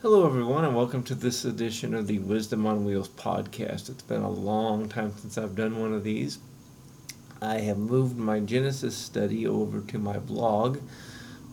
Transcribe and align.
Hello, 0.00 0.24
everyone, 0.24 0.64
and 0.64 0.76
welcome 0.76 1.02
to 1.02 1.16
this 1.16 1.44
edition 1.44 1.92
of 1.92 2.06
the 2.06 2.20
Wisdom 2.20 2.64
on 2.66 2.84
Wheels 2.84 3.08
podcast. 3.08 3.90
It's 3.90 4.04
been 4.04 4.22
a 4.22 4.30
long 4.30 4.88
time 4.88 5.12
since 5.16 5.36
I've 5.36 5.56
done 5.56 5.80
one 5.80 5.92
of 5.92 6.04
these. 6.04 6.38
I 7.42 7.58
have 7.62 7.78
moved 7.78 8.16
my 8.16 8.38
Genesis 8.38 8.96
study 8.96 9.44
over 9.44 9.80
to 9.80 9.98
my 9.98 10.18
blog, 10.18 10.78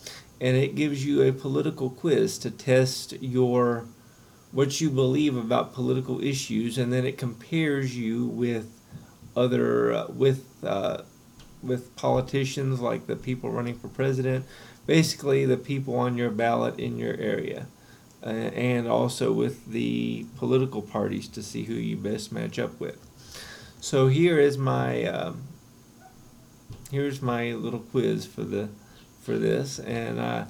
and 0.42 0.58
it 0.58 0.74
gives 0.74 1.06
you 1.06 1.22
a 1.22 1.32
political 1.32 1.92
quiz 1.92 2.40
to 2.40 2.50
test 2.50 3.14
your 3.22 3.86
what 4.52 4.82
you 4.82 4.90
believe 4.90 5.38
about 5.38 5.76
political 5.76 6.20
issues, 6.24 6.80
and 6.80 6.92
then 6.92 7.06
it 7.06 7.20
compares 7.20 7.96
you 7.96 8.26
with 8.26 8.79
other 9.36 9.94
uh, 9.94 10.08
with 10.08 10.46
uh, 10.64 11.02
with 11.62 11.96
politicians 11.96 12.80
like 12.80 13.08
the 13.08 13.16
people 13.16 13.52
running 13.52 13.78
for 13.78 13.90
president, 13.90 14.46
basically 14.86 15.46
the 15.46 15.58
people 15.58 15.96
on 15.96 16.18
your 16.18 16.30
ballot 16.30 16.80
in 16.80 16.98
your 16.98 17.16
area, 17.16 17.68
uh, 18.24 18.30
and 18.30 18.88
also 18.88 19.32
with 19.32 19.66
the 19.68 20.26
political 20.38 20.82
parties 20.82 21.28
to 21.28 21.44
see 21.44 21.66
who 21.66 21.74
you 21.74 21.98
best 21.98 22.32
match 22.32 22.58
up 22.58 22.80
with. 22.80 22.98
So 23.82 24.08
here 24.08 24.40
is 24.40 24.58
my 24.58 25.04
um, 25.06 25.44
here's 26.92 27.22
my 27.22 27.54
little 27.54 27.80
quiz 27.80 28.26
for 28.26 28.44
the 28.44 28.70
for 29.22 29.38
this 29.38 29.80
and. 29.80 30.20
Uh, 30.20 30.46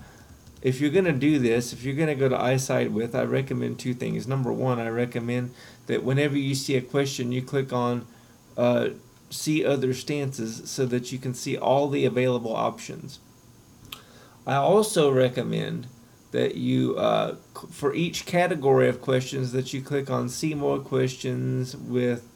if 0.61 0.81
you're 0.81 0.89
going 0.89 1.05
to 1.05 1.13
do 1.13 1.39
this, 1.39 1.71
if 1.71 1.83
you're 1.83 1.95
going 1.95 2.09
to 2.09 2.15
go 2.15 2.27
to 2.27 2.35
iSidewith, 2.35 3.15
I 3.15 3.23
recommend 3.23 3.79
two 3.79 3.93
things. 3.93 4.27
Number 4.27 4.51
one, 4.51 4.79
I 4.79 4.89
recommend 4.89 5.53
that 5.87 6.03
whenever 6.03 6.37
you 6.37 6.53
see 6.53 6.75
a 6.75 6.81
question, 6.81 7.31
you 7.31 7.41
click 7.41 7.71
on 7.71 8.05
uh, 8.59 8.89
see 9.29 9.63
other 9.63 9.93
stances 9.93 10.69
so 10.69 10.85
that 10.85 11.11
you 11.11 11.17
can 11.17 11.33
see 11.33 11.57
all 11.57 11.87
the 11.87 12.05
available 12.05 12.53
options. 12.53 13.19
I 14.45 14.55
also 14.55 15.11
recommend 15.11 15.87
that 16.31 16.55
you, 16.55 16.97
uh, 16.97 17.35
for 17.71 17.93
each 17.93 18.25
category 18.25 18.89
of 18.89 19.01
questions, 19.01 19.51
that 19.53 19.73
you 19.73 19.81
click 19.81 20.09
on 20.09 20.27
see 20.27 20.53
more 20.53 20.79
questions 20.79 21.75
with 21.75 22.27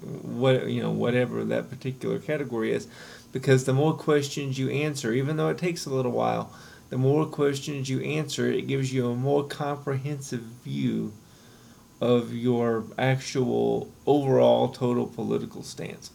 what 0.00 0.68
you 0.68 0.80
know 0.80 0.92
whatever 0.92 1.44
that 1.44 1.68
particular 1.68 2.20
category 2.20 2.72
is 2.72 2.86
because 3.32 3.64
the 3.64 3.72
more 3.72 3.92
questions 3.92 4.56
you 4.56 4.70
answer 4.70 5.12
even 5.12 5.36
though 5.36 5.48
it 5.48 5.58
takes 5.58 5.86
a 5.86 5.90
little 5.90 6.12
while 6.12 6.52
the 6.90 6.96
more 6.96 7.26
questions 7.26 7.88
you 7.88 8.00
answer 8.02 8.46
it 8.46 8.68
gives 8.68 8.92
you 8.92 9.10
a 9.10 9.14
more 9.16 9.44
comprehensive 9.44 10.40
view 10.40 11.12
of 12.00 12.32
your 12.32 12.84
actual 12.98 13.90
overall 14.06 14.68
total 14.68 15.06
political 15.06 15.62
stance. 15.62 16.10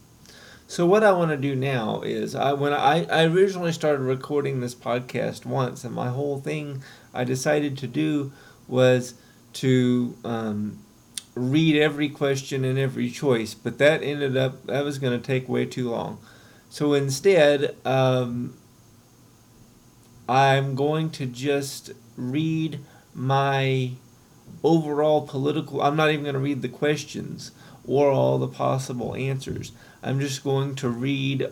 So 0.67 0.85
what 0.85 1.03
I 1.03 1.11
want 1.11 1.31
to 1.31 1.38
do 1.38 1.55
now 1.55 2.01
is 2.01 2.35
I 2.35 2.53
when 2.53 2.73
I, 2.73 3.05
I 3.05 3.25
originally 3.25 3.73
started 3.73 4.01
recording 4.01 4.59
this 4.59 4.73
podcast 4.73 5.45
once 5.45 5.83
and 5.83 5.94
my 5.94 6.09
whole 6.09 6.39
thing 6.39 6.83
I 7.13 7.25
decided 7.25 7.77
to 7.79 7.88
do 7.88 8.31
was 8.67 9.13
to 9.53 10.17
um, 10.23 10.79
read 11.35 11.75
every 11.75 12.09
question 12.09 12.63
and 12.63 12.79
every 12.79 13.09
choice, 13.09 13.53
but 13.53 13.77
that 13.77 14.01
ended 14.03 14.38
up 14.38 14.65
that 14.67 14.83
was 14.83 15.00
going 15.00 15.19
to 15.19 15.25
take 15.25 15.47
way 15.50 15.65
too 15.65 15.89
long. 15.89 16.17
So 16.69 16.94
instead, 16.94 17.75
um, 17.85 18.55
I'm 20.27 20.75
going 20.75 21.09
to 21.11 21.25
just 21.25 21.91
read 22.17 22.79
my 23.13 23.91
overall 24.64 25.28
political. 25.28 25.81
I'm 25.81 25.96
not 25.96 26.12
even 26.12 26.24
going 26.24 26.34
to 26.34 26.40
read 26.40 26.62
the 26.62 26.69
questions 26.69 27.52
or 27.86 28.12
all 28.12 28.38
the 28.38 28.47
possible 28.47 29.16
answers. 29.16 29.72
I'm 30.02 30.19
just 30.19 30.44
going 30.44 30.75
to 30.75 30.90
read 30.90 31.47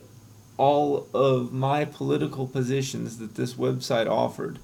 all 0.58 1.08
of 1.14 1.52
my 1.52 1.86
political 1.86 2.48
positions 2.48 3.18
that 3.18 3.36
this 3.36 3.56
website 3.56 4.08
offered. 4.08 4.60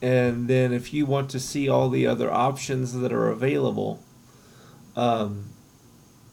And 0.00 0.46
then 0.48 0.72
if 0.72 0.92
you 0.92 1.06
want 1.06 1.30
to 1.30 1.40
see 1.40 1.68
all 1.68 1.88
the 1.90 2.06
other 2.06 2.32
options 2.32 2.92
that 2.92 3.12
are 3.12 3.28
available, 3.28 4.02
um, 4.94 5.46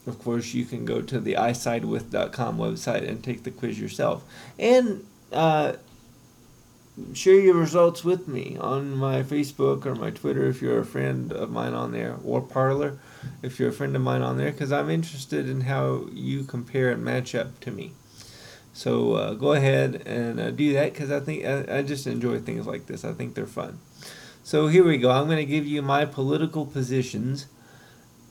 of 0.06 0.20
course, 0.20 0.54
you 0.54 0.66
can 0.66 0.86
go 0.86 1.02
to 1.02 1.20
the 1.20 1.34
isidewith.com 1.34 2.58
website 2.58 3.08
and 3.08 3.24
take 3.24 3.44
the 3.44 3.52
quiz 3.52 3.80
yourself. 3.80 4.24
And 4.60 5.06
uh, 5.32 5.74
share 7.14 7.40
your 7.40 7.56
results 7.56 8.04
with 8.04 8.28
me 8.28 8.58
on 8.60 8.96
my 8.96 9.22
Facebook 9.22 9.86
or 9.86 9.96
my 9.96 10.12
Twitter 10.12 10.46
if 10.48 10.62
you're 10.62 10.80
a 10.80 10.86
friend 10.86 11.32
of 11.32 11.52
mine 11.52 11.74
on 11.74 11.92
there, 11.92 12.16
or 12.24 12.42
Parler 12.42 13.00
if 13.42 13.60
you're 13.60 13.70
a 13.70 13.74
friend 13.74 13.96
of 13.96 14.02
mine 14.02 14.22
on 14.22 14.38
there, 14.38 14.52
because 14.52 14.72
I'm 14.72 14.90
interested 14.90 15.50
in 15.50 15.62
how 15.62 16.06
you 16.12 16.44
compare 16.44 16.92
and 16.92 17.04
match 17.04 17.36
up 17.36 17.60
to 17.62 17.72
me. 17.72 17.92
So 18.74 19.14
uh, 19.14 19.34
go 19.34 19.54
ahead 19.54 20.04
and 20.06 20.40
uh, 20.40 20.52
do 20.52 20.74
that 20.74 20.94
because 20.94 21.12
I 21.12 21.20
think 21.20 21.46
I, 21.46 21.78
I 21.78 21.82
just 21.82 22.08
enjoy 22.08 22.40
things 22.40 22.68
like 22.68 22.88
this. 22.88 23.06
I 23.06 23.14
think 23.14 23.34
they're 23.34 23.46
fun. 23.46 23.80
So 24.44 24.68
here 24.68 24.84
we 24.84 24.98
go. 24.98 25.12
I'm 25.12 25.26
going 25.26 25.38
to 25.38 25.46
give 25.46 25.66
you 25.66 25.82
my 25.82 26.06
political 26.06 26.66
positions 26.66 27.48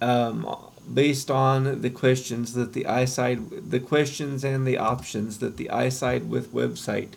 um, 0.00 0.46
based 0.92 1.30
on 1.30 1.80
the 1.80 1.90
questions 1.90 2.52
that 2.54 2.72
the 2.72 2.84
iSide, 2.84 3.70
the 3.70 3.80
questions 3.80 4.44
and 4.44 4.66
the 4.66 4.78
options 4.78 5.38
that 5.38 5.56
the 5.56 5.70
iSidewith 5.72 6.48
website 6.48 7.14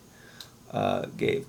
uh, 0.72 1.06
gave. 1.18 1.46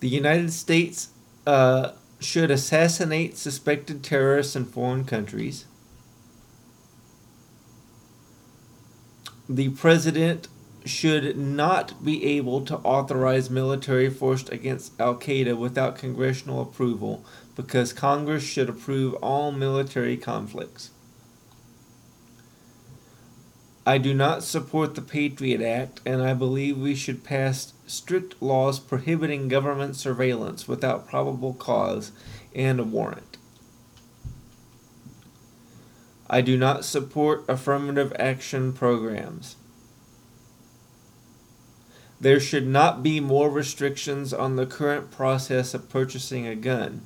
The 0.00 0.08
United 0.08 0.52
States 0.52 1.08
uh, 1.46 1.92
should 2.20 2.50
assassinate 2.50 3.36
suspected 3.36 4.02
terrorists 4.02 4.56
in 4.56 4.64
foreign 4.64 5.04
countries. 5.04 5.64
The 9.48 9.70
president 9.70 10.48
should 10.84 11.36
not 11.36 12.04
be 12.04 12.24
able 12.24 12.62
to 12.62 12.76
authorize 12.78 13.48
military 13.50 14.10
force 14.10 14.48
against 14.48 14.98
Al 15.00 15.14
Qaeda 15.16 15.56
without 15.56 15.96
congressional 15.96 16.60
approval 16.60 17.24
because 17.56 17.92
Congress 17.92 18.42
should 18.42 18.68
approve 18.68 19.14
all 19.14 19.52
military 19.52 20.16
conflicts. 20.16 20.90
I 23.86 23.98
do 23.98 24.14
not 24.14 24.42
support 24.42 24.94
the 24.94 25.02
Patriot 25.02 25.60
Act, 25.60 26.00
and 26.06 26.22
I 26.22 26.32
believe 26.32 26.78
we 26.78 26.94
should 26.94 27.22
pass 27.22 27.74
strict 27.86 28.40
laws 28.40 28.80
prohibiting 28.80 29.48
government 29.48 29.94
surveillance 29.96 30.66
without 30.66 31.06
probable 31.06 31.52
cause 31.52 32.10
and 32.54 32.80
a 32.80 32.84
warrant. 32.84 33.36
I 36.30 36.40
do 36.40 36.56
not 36.56 36.86
support 36.86 37.44
affirmative 37.46 38.14
action 38.18 38.72
programs. 38.72 39.56
There 42.18 42.40
should 42.40 42.66
not 42.66 43.02
be 43.02 43.20
more 43.20 43.50
restrictions 43.50 44.32
on 44.32 44.56
the 44.56 44.64
current 44.64 45.10
process 45.10 45.74
of 45.74 45.90
purchasing 45.90 46.46
a 46.46 46.54
gun. 46.54 47.02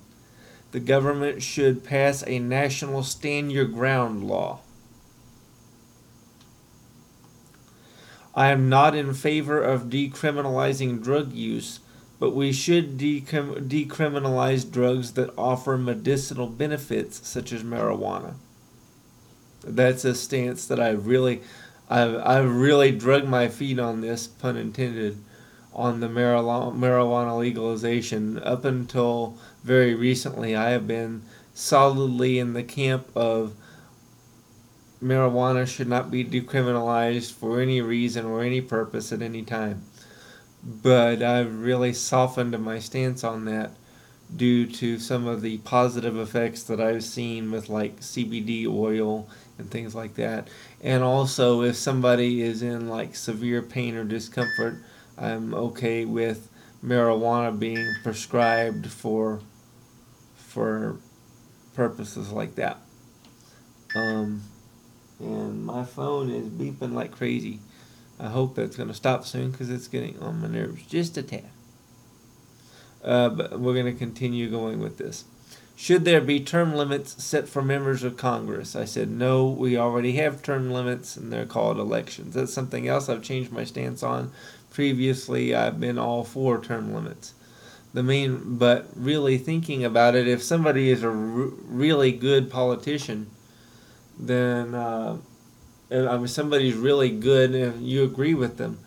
The 0.70 0.78
government 0.78 1.42
should 1.42 1.82
pass 1.82 2.22
a 2.24 2.38
national 2.38 3.02
stand 3.02 3.50
your 3.50 3.64
ground 3.64 4.28
law. 4.28 4.60
I 8.38 8.52
am 8.52 8.69
not 8.69 8.94
in 8.94 9.14
favor 9.14 9.61
of 9.61 9.90
decriminalizing 9.90 11.02
drug 11.02 11.32
use, 11.32 11.81
but 12.20 12.37
we 12.37 12.52
should 12.52 12.96
decriminalize 12.96 14.70
drugs 14.70 15.14
that 15.14 15.35
offer 15.37 15.76
medicinal 15.76 16.46
benefits, 16.46 17.26
such 17.26 17.52
as 17.52 17.64
marijuana. 17.64 18.35
That's 19.64 20.05
a 20.05 20.14
stance 20.14 20.69
that 20.69 20.79
I 20.79 20.90
really, 20.90 21.40
I've 21.90 22.14
I've 22.14 22.55
really 22.55 22.93
drug 22.93 23.26
my 23.26 23.49
feet 23.49 23.81
on 23.81 24.02
this, 24.02 24.29
pun 24.29 24.56
intended, 24.56 25.19
on 25.75 25.99
the 25.99 26.06
marijuana 26.06 26.73
marijuana 26.73 27.37
legalization. 27.37 28.38
Up 28.44 28.64
until 28.64 29.37
very 29.64 29.96
recently, 29.96 30.55
I 30.55 30.70
have 30.70 30.87
been 30.87 31.23
solidly 31.55 32.38
in 32.38 32.52
the 32.52 32.62
camp 32.62 33.08
of 33.17 33.56
marijuana 35.02 35.66
should 35.66 35.88
not 35.88 36.10
be 36.10 36.24
decriminalized 36.24 37.32
for 37.32 37.60
any 37.60 37.80
reason 37.80 38.26
or 38.26 38.42
any 38.42 38.60
purpose 38.60 39.12
at 39.12 39.22
any 39.22 39.42
time. 39.42 39.82
But 40.62 41.22
I've 41.22 41.60
really 41.60 41.92
softened 41.92 42.58
my 42.58 42.78
stance 42.78 43.22
on 43.22 43.44
that 43.44 43.72
due 44.34 44.66
to 44.66 44.98
some 44.98 45.26
of 45.26 45.40
the 45.40 45.58
positive 45.58 46.18
effects 46.18 46.62
that 46.64 46.80
I've 46.80 47.04
seen 47.04 47.50
with 47.50 47.68
like 47.68 48.00
CBD 48.00 48.66
oil 48.66 49.28
and 49.56 49.70
things 49.70 49.94
like 49.94 50.14
that. 50.14 50.48
And 50.82 51.02
also, 51.02 51.62
if 51.62 51.76
somebody 51.76 52.42
is 52.42 52.62
in 52.62 52.88
like 52.88 53.16
severe 53.16 53.62
pain 53.62 53.96
or 53.96 54.04
discomfort, 54.04 54.78
I'm 55.16 55.54
okay 55.54 56.04
with 56.04 56.48
marijuana 56.84 57.58
being 57.58 57.94
prescribed 58.02 58.88
for 58.88 59.40
for 60.36 60.96
purposes 61.74 62.30
like 62.30 62.54
that. 62.56 62.78
Um, 63.94 64.42
and 65.20 65.65
my 65.65 65.85
phone 65.85 66.31
is 66.31 66.49
beeping 66.49 66.93
like 66.93 67.12
crazy. 67.12 67.61
I 68.20 68.29
hope 68.29 68.55
that's 68.55 68.76
going 68.76 68.88
to 68.88 68.94
stop 68.94 69.25
soon 69.25 69.50
because 69.50 69.70
it's 69.70 69.88
getting 69.88 70.19
on 70.20 70.41
my 70.41 70.49
nerves 70.49 70.85
just 70.87 71.17
a 71.17 71.23
tad. 71.23 71.44
Uh, 73.03 73.29
but 73.29 73.61
we're 73.61 73.75
going 73.75 73.87
to 73.87 73.93
continue 73.93 74.50
going 74.50 74.81
with 74.81 74.99
this. 74.99 75.25
Should 75.76 76.05
there 76.05 76.20
be 76.20 76.41
term 76.41 76.75
limits 76.75 77.23
set 77.23 77.49
for 77.49 77.62
members 77.62 78.03
of 78.03 78.17
Congress? 78.17 78.75
I 78.75 78.85
said, 78.85 79.09
no, 79.09 79.47
we 79.47 79.79
already 79.79 80.15
have 80.15 80.43
term 80.43 80.73
limits 80.73 81.17
and 81.17 81.32
they're 81.32 81.47
called 81.47 81.79
elections. 81.79 82.35
That's 82.35 82.53
something 82.53 82.88
else 82.88 83.09
I've 83.09 83.23
changed 83.23 83.53
my 83.53 83.62
stance 83.62 84.03
on. 84.03 84.32
Previously, 84.73 85.55
I've 85.55 85.79
been 85.79 85.97
all 85.97 86.25
for 86.25 86.61
term 86.61 86.93
limits. 86.93 87.35
The 87.94 88.03
main, 88.03 88.59
but 88.59 88.88
really 88.97 89.38
thinking 89.38 89.85
about 89.85 90.17
it, 90.17 90.26
if 90.26 90.43
somebody 90.43 90.91
is 90.91 91.05
a 91.05 91.09
r- 91.09 91.12
really 91.15 92.11
good 92.11 92.50
politician, 92.50 93.31
then 94.19 94.75
uh, 94.75 95.19
I 95.91 96.17
mean 96.17 96.29
somebody's 96.29 96.75
really 96.75 97.11
good 97.11 97.55
and 97.55 97.87
you 97.87 98.05
agree 98.05 98.35
with 98.35 98.56
them, 98.56 98.81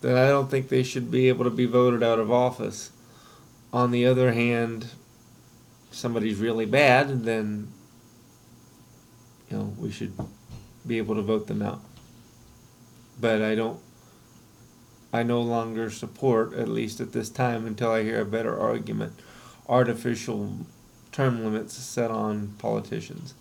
then 0.00 0.16
I 0.16 0.28
don't 0.28 0.50
think 0.50 0.68
they 0.68 0.82
should 0.82 1.10
be 1.10 1.28
able 1.28 1.44
to 1.44 1.50
be 1.50 1.66
voted 1.66 2.02
out 2.02 2.18
of 2.18 2.30
office. 2.30 2.90
On 3.72 3.90
the 3.90 4.06
other 4.06 4.32
hand, 4.32 4.86
somebody's 5.90 6.38
really 6.38 6.66
bad, 6.66 7.24
then 7.24 7.68
you 9.50 9.58
know 9.58 9.74
we 9.78 9.90
should 9.90 10.14
be 10.86 10.98
able 10.98 11.14
to 11.14 11.22
vote 11.22 11.46
them 11.46 11.62
out. 11.62 11.82
But 13.20 13.42
I 13.42 13.54
don't. 13.54 13.80
I 15.10 15.22
no 15.22 15.40
longer 15.40 15.88
support, 15.88 16.52
at 16.52 16.68
least 16.68 17.00
at 17.00 17.12
this 17.12 17.30
time, 17.30 17.66
until 17.66 17.90
I 17.90 18.02
hear 18.02 18.20
a 18.20 18.26
better 18.26 18.58
argument, 18.58 19.14
artificial 19.66 20.66
term 21.12 21.42
limits 21.42 21.74
set 21.74 22.10
on 22.10 22.54
politicians. 22.58 23.34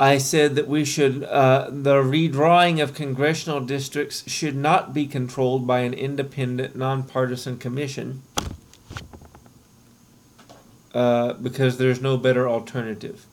I 0.00 0.16
said 0.16 0.54
that 0.54 0.66
we 0.66 0.86
should, 0.86 1.24
uh, 1.24 1.68
the 1.70 1.96
redrawing 1.96 2.82
of 2.82 2.94
congressional 2.94 3.60
districts 3.60 4.26
should 4.26 4.56
not 4.56 4.94
be 4.94 5.06
controlled 5.06 5.66
by 5.66 5.80
an 5.80 5.92
independent, 5.92 6.74
nonpartisan 6.74 7.58
commission 7.58 8.22
uh, 10.94 11.34
because 11.34 11.76
there's 11.76 12.00
no 12.00 12.16
better 12.16 12.48
alternative. 12.48 13.26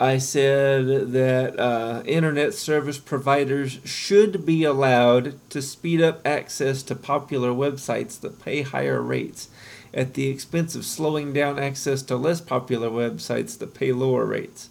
I 0.00 0.16
said 0.16 1.12
that 1.12 1.60
uh, 1.60 2.02
internet 2.06 2.54
service 2.54 2.96
providers 2.96 3.80
should 3.84 4.46
be 4.46 4.64
allowed 4.64 5.38
to 5.50 5.60
speed 5.60 6.00
up 6.00 6.26
access 6.26 6.82
to 6.84 6.94
popular 6.94 7.50
websites 7.50 8.18
that 8.22 8.42
pay 8.42 8.62
higher 8.62 9.02
rates 9.02 9.50
at 9.92 10.14
the 10.14 10.28
expense 10.28 10.74
of 10.74 10.84
slowing 10.84 11.32
down 11.32 11.58
access 11.58 12.02
to 12.02 12.16
less 12.16 12.40
popular 12.40 12.88
websites 12.88 13.58
that 13.58 13.74
pay 13.74 13.92
lower 13.92 14.24
rates. 14.24 14.70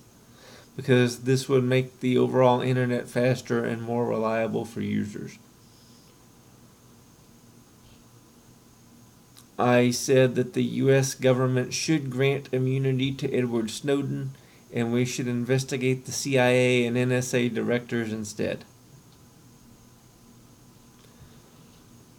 Because 0.76 1.22
this 1.24 1.50
would 1.50 1.64
make 1.64 2.00
the 2.00 2.18
overall 2.18 2.62
internet 2.62 3.10
faster 3.10 3.66
and 3.66 3.82
more 3.82 4.08
reliable 4.08 4.64
for 4.64 4.82
users. 4.82 5.38
I 9.58 9.92
said 9.92 10.36
that 10.36 10.54
the 10.54 10.64
U.S. 10.64 11.16
government 11.16 11.74
should 11.74 12.10
grant 12.10 12.48
immunity 12.54 13.12
to 13.16 13.34
Edward 13.34 13.70
Snowden 13.70 14.32
and 14.72 14.94
we 14.94 15.04
should 15.04 15.28
investigate 15.28 16.06
the 16.06 16.12
CIA 16.12 16.86
and 16.86 16.96
NSA 16.96 17.54
directors 17.54 18.14
instead. 18.14 18.64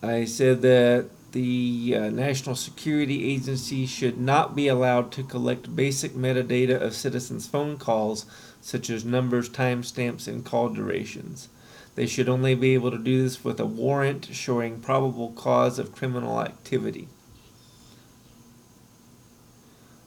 I 0.03 0.25
said 0.25 0.62
that 0.62 1.08
the 1.32 1.94
uh, 1.97 2.11
National 2.11 2.55
Security 2.55 3.32
Agency 3.32 3.87
should 3.87 4.19
not 4.19 4.55
be 4.55 4.69
allowed 4.69 5.12
to 5.12 5.23
collect 5.23 5.75
basic 5.75 6.12
metadata 6.12 6.81
of 6.81 6.94
citizens' 6.94 7.47
phone 7.47 7.77
calls, 7.77 8.27
such 8.61 8.91
as 8.91 9.05
numbers, 9.05 9.49
timestamps, 9.49 10.29
and 10.29 10.44
call 10.44 10.69
durations. 10.69 11.49
They 11.94 12.06
should 12.06 12.29
only 12.29 12.55
be 12.55 12.75
able 12.75 12.91
to 12.91 12.99
do 12.99 13.23
this 13.23 13.44
with 13.44 13.61
a 13.61 13.67
warrant 13.67 14.29
showing 14.32 14.81
probable 14.81 15.32
cause 15.32 15.79
of 15.79 15.94
criminal 15.94 16.41
activity. 16.41 17.09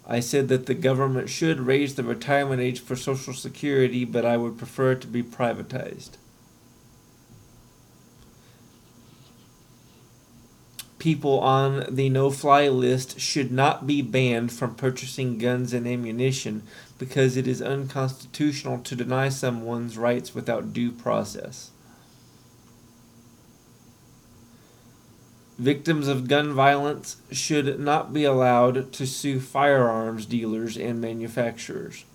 I 0.06 0.20
said 0.20 0.50
that 0.50 0.66
the 0.66 0.74
government 0.74 1.30
should 1.30 1.62
raise 1.62 1.96
the 1.96 2.04
retirement 2.04 2.62
age 2.62 2.81
for 2.81 2.96
Social 2.96 3.34
Security, 3.34 4.04
but 4.06 4.25
I 4.25 4.38
would 4.38 4.58
prefer 4.58 4.94
it 4.94 5.02
to 5.02 5.08
be 5.08 5.24
privatized. 5.24 6.18
People 11.03 11.41
on 11.41 11.85
the 11.94 12.07
no 12.07 12.31
fly 12.31 12.69
list 12.69 13.19
should 13.19 13.51
not 13.51 13.85
be 13.85 14.01
banned 14.01 14.53
from 14.53 14.73
purchasing 14.73 15.38
guns 15.38 15.73
and 15.73 15.85
ammunition 15.85 16.63
because 16.97 17.35
it 17.35 17.45
is 17.45 17.61
unconstitutional 17.61 18.77
to 18.79 18.95
deny 18.95 19.27
someone's 19.27 19.97
rights 19.97 20.33
without 20.33 20.71
due 20.71 20.94
process. 20.94 21.71
Victims 25.59 26.07
of 26.07 26.29
gun 26.29 26.53
violence 26.53 27.17
should 27.33 27.81
not 27.81 28.13
be 28.13 28.23
allowed 28.23 28.94
to 28.94 29.05
sue 29.05 29.41
firearms 29.41 30.25
dealers 30.25 30.77
and 30.77 31.01
manufacturers. 31.01 32.05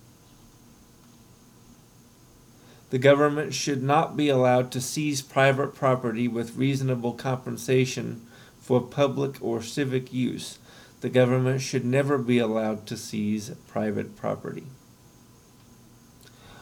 The 2.89 2.99
government 2.99 3.53
should 3.53 3.83
not 3.83 4.17
be 4.17 4.31
allowed 4.31 4.73
to 4.73 4.81
seize 4.81 5.21
private 5.21 5.75
property 5.75 6.27
with 6.27 6.57
reasonable 6.57 7.13
compensation 7.13 8.23
for 8.69 8.83
public 8.83 9.43
or 9.43 9.63
civic 9.63 10.13
use. 10.13 10.59
The 11.01 11.09
government 11.09 11.63
should 11.63 11.87
never 11.87 12.19
be 12.19 12.39
allowed 12.39 12.87
to 12.89 12.99
seize 12.99 13.49
private 13.67 14.15
property. 14.15 14.67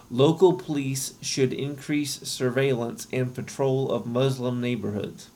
Local 0.09 0.53
police 0.53 1.15
should 1.21 1.53
increase 1.53 2.21
surveillance 2.23 3.09
and 3.13 3.35
patrol 3.35 3.91
of 3.91 4.07
Muslim 4.07 4.61
neighborhoods. 4.61 5.31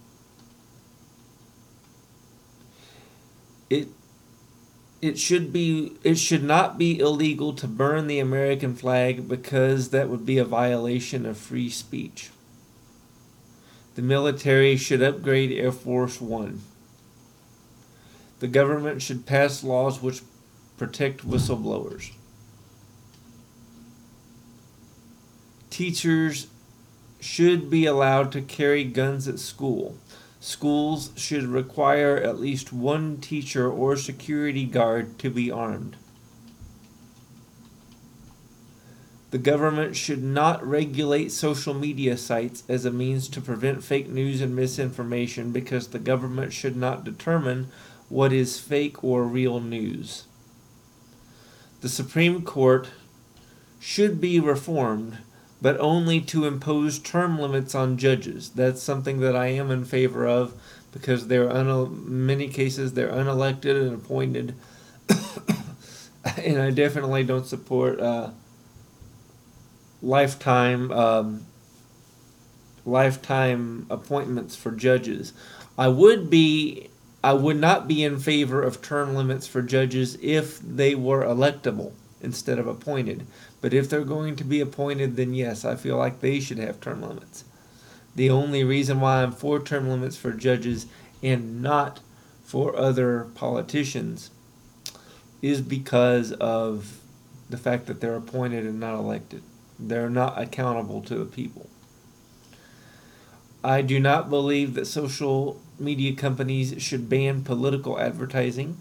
it 3.71 3.89
it 5.01 5.19
should 5.19 5.53
be 5.53 5.93
it 6.03 6.19
should 6.19 6.43
not 6.43 6.77
be 6.77 6.99
illegal 6.99 7.55
to 7.55 7.67
burn 7.67 8.07
the 8.07 8.19
American 8.19 8.75
flag 8.75 9.27
because 9.29 9.91
that 9.91 10.09
would 10.11 10.27
be 10.27 10.37
a 10.37 10.45
violation 10.45 11.25
of 11.25 11.39
free 11.39 11.71
speech. 11.71 12.31
The 14.01 14.07
military 14.07 14.79
should 14.79 15.03
upgrade 15.03 15.53
Air 15.53 15.73
Force 15.73 16.23
1. 16.23 16.63
The 18.39 18.49
government 18.49 19.03
should 19.03 19.27
pass 19.27 19.63
laws 19.63 20.01
which 20.01 20.23
protect 20.79 21.29
whistleblowers. 21.29 22.13
Teachers 25.69 26.47
should 27.21 27.69
be 27.69 27.85
allowed 27.85 28.33
to 28.33 28.41
carry 28.41 28.85
guns 28.85 29.29
at 29.29 29.39
school. 29.39 29.99
Schools 30.41 31.11
should 31.15 31.45
require 31.45 32.17
at 32.17 32.41
least 32.41 32.73
one 32.73 33.19
teacher 33.19 33.71
or 33.71 33.97
security 33.97 34.65
guard 34.65 35.19
to 35.19 35.29
be 35.29 35.51
armed. 35.51 35.97
The 39.31 39.39
government 39.39 39.95
should 39.95 40.23
not 40.23 40.67
regulate 40.67 41.31
social 41.31 41.73
media 41.73 42.17
sites 42.17 42.65
as 42.69 42.85
a 42.85 42.91
means 42.91 43.29
to 43.29 43.41
prevent 43.41 43.85
fake 43.85 44.09
news 44.09 44.41
and 44.41 44.57
misinformation 44.57 45.53
because 45.53 45.89
the 45.89 46.01
government 46.01 46.53
should 46.53 46.77
not 46.77 47.05
determine 47.05 47.69
what 48.09 48.33
is 48.33 48.59
fake 48.59 49.05
or 49.05 49.23
real 49.25 49.61
news. 49.61 50.25
The 51.81 51.89
Supreme 51.89 52.43
Court 52.43 52.89
should 53.79 54.21
be 54.21 54.41
reformed 54.41 55.19
but 55.63 55.79
only 55.79 56.21
to 56.23 56.47
impose 56.47 56.99
term 56.99 57.39
limits 57.39 57.75
on 57.75 57.99
judges. 57.99 58.51
That's 58.51 58.83
something 58.83 59.21
that 59.21 59.37
I 59.37 59.49
am 59.49 59.71
in 59.71 59.85
favor 59.85 60.27
of 60.27 60.55
because 60.93 61.29
they're 61.29 61.51
un- 61.51 62.27
many 62.27 62.49
cases 62.49 62.95
they're 62.95 63.13
unelected 63.13 63.81
and 63.81 63.95
appointed 63.95 64.55
and 66.37 66.61
I 66.61 66.71
definitely 66.71 67.25
don't 67.25 67.47
support 67.47 68.01
uh, 68.01 68.31
lifetime 70.03 70.91
um, 70.93 71.47
lifetime 72.85 73.87
appointments 73.91 74.57
for 74.57 74.71
judges. 74.71 75.33
I 75.79 75.89
would 75.89 76.31
be 76.31 76.89
I 77.23 77.35
would 77.35 77.59
not 77.59 77.87
be 77.87 78.03
in 78.03 78.19
favor 78.19 78.63
of 78.63 78.81
term 78.81 79.15
limits 79.15 79.47
for 79.47 79.63
judges 79.63 80.17
if 80.23 80.59
they 80.61 80.95
were 80.95 81.23
electable 81.25 81.93
instead 82.23 82.59
of 82.59 82.67
appointed. 82.67 83.27
But 83.61 83.75
if 83.75 83.91
they're 83.91 84.05
going 84.05 84.37
to 84.37 84.45
be 84.45 84.61
appointed, 84.61 85.17
then 85.17 85.35
yes, 85.35 85.65
I 85.65 85.77
feel 85.77 85.97
like 85.97 86.21
they 86.21 86.41
should 86.41 86.59
have 86.59 86.81
term 86.81 87.03
limits. 87.03 87.45
The 88.17 88.31
only 88.31 88.65
reason 88.65 89.01
why 89.01 89.23
I'm 89.23 89.33
for 89.33 89.61
term 89.61 89.89
limits 89.89 90.17
for 90.17 90.33
judges 90.33 90.87
and 91.23 91.63
not 91.63 92.01
for 92.43 92.77
other 92.77 93.29
politicians 93.35 94.31
is 95.43 95.61
because 95.61 96.33
of 96.33 97.01
the 97.49 97.57
fact 97.57 97.87
that 97.87 98.01
they're 98.01 98.17
appointed 98.17 98.65
and 98.65 98.81
not 98.81 98.95
elected. 98.95 99.43
They're 99.81 100.11
not 100.11 100.41
accountable 100.41 101.01
to 101.03 101.17
the 101.17 101.25
people. 101.25 101.69
I 103.65 103.83
do 103.83 103.99
not 103.99 104.31
believe 104.31 104.75
that 104.75 104.87
social 104.87 105.61
media 105.79 106.15
companies 106.15 106.75
should 106.83 107.09
ban 107.09 107.43
political 107.43 107.99
advertising. 107.99 108.81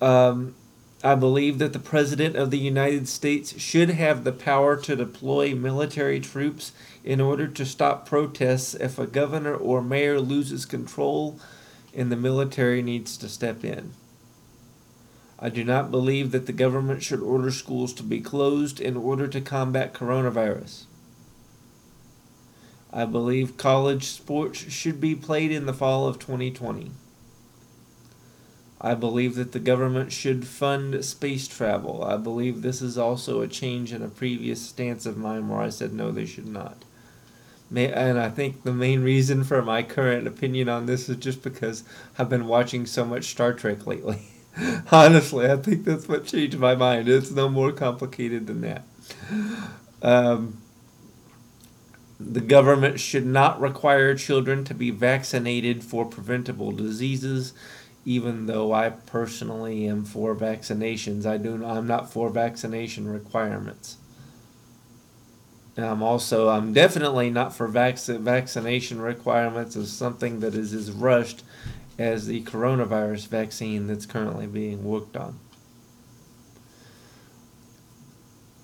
Um, 0.00 0.54
I 1.02 1.14
believe 1.14 1.58
that 1.58 1.72
the 1.72 1.78
President 1.78 2.36
of 2.36 2.50
the 2.50 2.58
United 2.58 3.08
States 3.08 3.58
should 3.60 3.90
have 3.90 4.24
the 4.24 4.32
power 4.32 4.76
to 4.76 4.96
deploy 4.96 5.54
military 5.54 6.20
troops 6.20 6.72
in 7.04 7.20
order 7.20 7.46
to 7.48 7.64
stop 7.64 8.06
protests 8.06 8.74
if 8.74 8.98
a 8.98 9.06
governor 9.06 9.54
or 9.54 9.82
mayor 9.82 10.20
loses 10.20 10.66
control 10.66 11.38
and 11.94 12.10
the 12.12 12.16
military 12.16 12.82
needs 12.82 13.16
to 13.16 13.28
step 13.28 13.64
in. 13.64 13.92
I 15.40 15.48
do 15.48 15.64
not 15.64 15.90
believe 15.90 16.32
that 16.32 16.44
the 16.44 16.52
government 16.52 17.02
should 17.02 17.20
order 17.20 17.50
schools 17.50 17.94
to 17.94 18.02
be 18.02 18.20
closed 18.20 18.78
in 18.78 18.96
order 18.96 19.26
to 19.28 19.40
combat 19.40 19.94
coronavirus. 19.94 20.84
I 22.92 23.06
believe 23.06 23.56
college 23.56 24.04
sports 24.04 24.58
should 24.70 25.00
be 25.00 25.14
played 25.14 25.50
in 25.50 25.64
the 25.64 25.72
fall 25.72 26.06
of 26.06 26.18
2020. 26.18 26.90
I 28.82 28.94
believe 28.94 29.34
that 29.36 29.52
the 29.52 29.58
government 29.60 30.10
should 30.10 30.46
fund 30.46 31.04
space 31.04 31.46
travel. 31.46 32.02
I 32.02 32.16
believe 32.16 32.62
this 32.62 32.82
is 32.82 32.98
also 32.98 33.40
a 33.40 33.48
change 33.48 33.92
in 33.92 34.02
a 34.02 34.08
previous 34.08 34.60
stance 34.60 35.06
of 35.06 35.16
mine 35.16 35.48
where 35.48 35.60
I 35.60 35.68
said 35.68 35.92
no, 35.92 36.10
they 36.10 36.26
should 36.26 36.46
not. 36.46 36.84
and 37.74 38.18
I 38.18 38.28
think 38.28 38.62
the 38.62 38.72
main 38.72 39.02
reason 39.02 39.44
for 39.44 39.62
my 39.62 39.82
current 39.82 40.26
opinion 40.26 40.68
on 40.68 40.86
this 40.86 41.08
is 41.08 41.16
just 41.16 41.42
because 41.42 41.84
I've 42.18 42.28
been 42.28 42.46
watching 42.46 42.86
so 42.86 43.04
much 43.04 43.26
Star 43.26 43.52
Trek 43.52 43.86
lately. 43.86 44.20
Honestly, 44.92 45.50
I 45.50 45.56
think 45.56 45.84
that's 45.84 46.08
what 46.08 46.26
changed 46.26 46.58
my 46.58 46.74
mind. 46.74 47.08
It's 47.08 47.30
no 47.30 47.48
more 47.48 47.72
complicated 47.72 48.46
than 48.46 48.60
that. 48.62 48.84
Um, 50.02 50.58
the 52.18 52.40
government 52.40 53.00
should 53.00 53.24
not 53.24 53.60
require 53.60 54.14
children 54.14 54.64
to 54.64 54.74
be 54.74 54.90
vaccinated 54.90 55.82
for 55.82 56.04
preventable 56.04 56.70
diseases, 56.72 57.54
even 58.04 58.46
though 58.46 58.72
I 58.72 58.90
personally 58.90 59.86
am 59.86 60.04
for 60.04 60.34
vaccinations. 60.34 61.24
I 61.24 61.38
do 61.38 61.64
I'm 61.64 61.86
not 61.86 62.12
for 62.12 62.28
vaccination 62.28 63.08
requirements. 63.08 63.96
And 65.76 65.86
I'm 65.86 66.02
also 66.02 66.48
I'm 66.50 66.74
definitely 66.74 67.30
not 67.30 67.54
for 67.56 67.66
vac- 67.66 67.98
vaccination 67.98 69.00
requirements 69.00 69.76
of 69.76 69.86
something 69.86 70.40
that 70.40 70.54
is 70.54 70.74
as 70.74 70.90
rushed 70.90 71.42
as 72.00 72.26
the 72.26 72.42
coronavirus 72.44 73.28
vaccine 73.28 73.86
that's 73.86 74.06
currently 74.06 74.46
being 74.46 74.82
worked 74.82 75.18
on. 75.18 75.38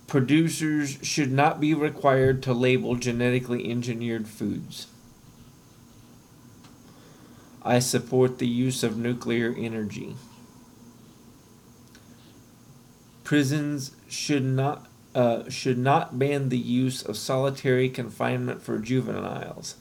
Producers 0.06 0.98
should 1.02 1.30
not 1.30 1.60
be 1.60 1.74
required 1.74 2.42
to 2.44 2.54
label 2.54 2.94
genetically 2.94 3.70
engineered 3.70 4.26
foods. 4.26 4.86
I 7.62 7.78
support 7.80 8.38
the 8.38 8.48
use 8.48 8.82
of 8.82 8.96
nuclear 8.96 9.54
energy. 9.58 10.16
Prisons 13.22 13.90
should 14.08 14.44
not 14.44 14.86
uh, 15.14 15.48
should 15.50 15.78
not 15.78 16.18
ban 16.18 16.48
the 16.48 16.58
use 16.58 17.02
of 17.02 17.18
solitary 17.18 17.90
confinement 17.90 18.62
for 18.62 18.78
juveniles. 18.78 19.74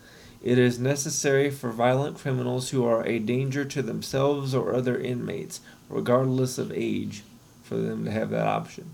It 0.44 0.60
is 0.60 0.80
necessary 0.80 1.50
for 1.50 1.72
violent 1.72 2.18
criminals 2.18 2.70
who 2.70 2.86
are 2.86 3.06
a 3.06 3.20
danger 3.20 3.66
to 3.66 3.82
themselves 3.82 4.54
or 4.54 4.74
other 4.74 4.98
inmates, 4.98 5.62
regardless 5.90 6.58
of 6.58 6.72
age, 6.72 7.24
for 7.64 7.78
them 7.78 8.06
to 8.06 8.12
have 8.12 8.30
that 8.30 8.48
option. 8.48 8.92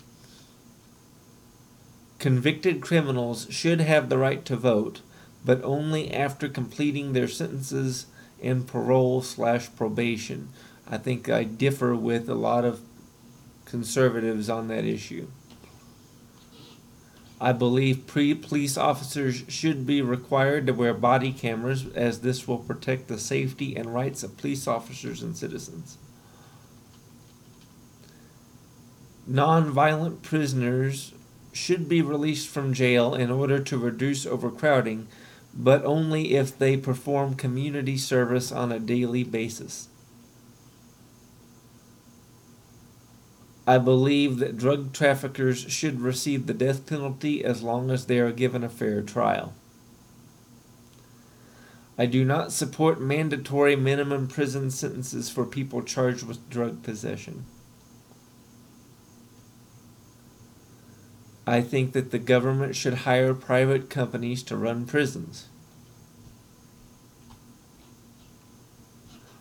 Convicted 2.19 2.81
criminals 2.81 3.47
should 3.49 3.81
have 3.81 4.07
the 4.07 4.17
right 4.17 4.45
to 4.45 4.55
vote, 4.55 5.01
but 5.43 5.63
only 5.63 6.13
after 6.13 6.47
completing 6.47 7.13
their 7.13 7.27
sentences 7.27 8.05
in 8.39 8.63
parole 8.63 9.21
slash 9.21 9.69
probation. 9.75 10.49
I 10.87 10.97
think 10.97 11.29
I 11.29 11.43
differ 11.43 11.95
with 11.95 12.29
a 12.29 12.35
lot 12.35 12.63
of 12.63 12.81
conservatives 13.65 14.49
on 14.49 14.67
that 14.67 14.85
issue. 14.85 15.27
I 17.43 17.53
believe 17.53 18.05
pre 18.05 18.35
police 18.35 18.77
officers 18.77 19.43
should 19.47 19.87
be 19.87 19.99
required 20.03 20.67
to 20.67 20.73
wear 20.73 20.93
body 20.93 21.33
cameras 21.33 21.87
as 21.95 22.21
this 22.21 22.47
will 22.47 22.59
protect 22.59 23.07
the 23.07 23.17
safety 23.17 23.75
and 23.75 23.91
rights 23.91 24.21
of 24.21 24.37
police 24.37 24.67
officers 24.67 25.23
and 25.23 25.35
citizens. 25.35 25.97
Non-violent 29.25 30.21
prisoners 30.21 31.13
should 31.51 31.89
be 31.89 32.03
released 32.03 32.47
from 32.47 32.75
jail 32.75 33.15
in 33.15 33.31
order 33.31 33.59
to 33.59 33.77
reduce 33.77 34.27
overcrowding, 34.27 35.07
but 35.51 35.83
only 35.83 36.35
if 36.35 36.55
they 36.55 36.77
perform 36.77 37.33
community 37.33 37.97
service 37.97 38.51
on 38.51 38.71
a 38.71 38.79
daily 38.79 39.23
basis. 39.23 39.87
I 43.67 43.77
believe 43.77 44.39
that 44.39 44.57
drug 44.57 44.91
traffickers 44.91 45.71
should 45.71 46.01
receive 46.01 46.47
the 46.47 46.53
death 46.53 46.87
penalty 46.87 47.43
as 47.43 47.61
long 47.61 47.91
as 47.91 48.05
they 48.05 48.19
are 48.19 48.31
given 48.31 48.63
a 48.63 48.69
fair 48.69 49.01
trial. 49.01 49.53
I 51.97 52.07
do 52.07 52.25
not 52.25 52.51
support 52.51 52.99
mandatory 52.99 53.75
minimum 53.75 54.27
prison 54.27 54.71
sentences 54.71 55.29
for 55.29 55.45
people 55.45 55.83
charged 55.83 56.23
with 56.23 56.49
drug 56.49 56.81
possession. 56.81 57.45
I 61.45 61.61
think 61.61 61.91
that 61.93 62.11
the 62.11 62.19
government 62.19 62.75
should 62.75 62.93
hire 63.05 63.33
private 63.33 63.89
companies 63.89 64.41
to 64.43 64.57
run 64.57 64.85
prisons. 64.85 65.47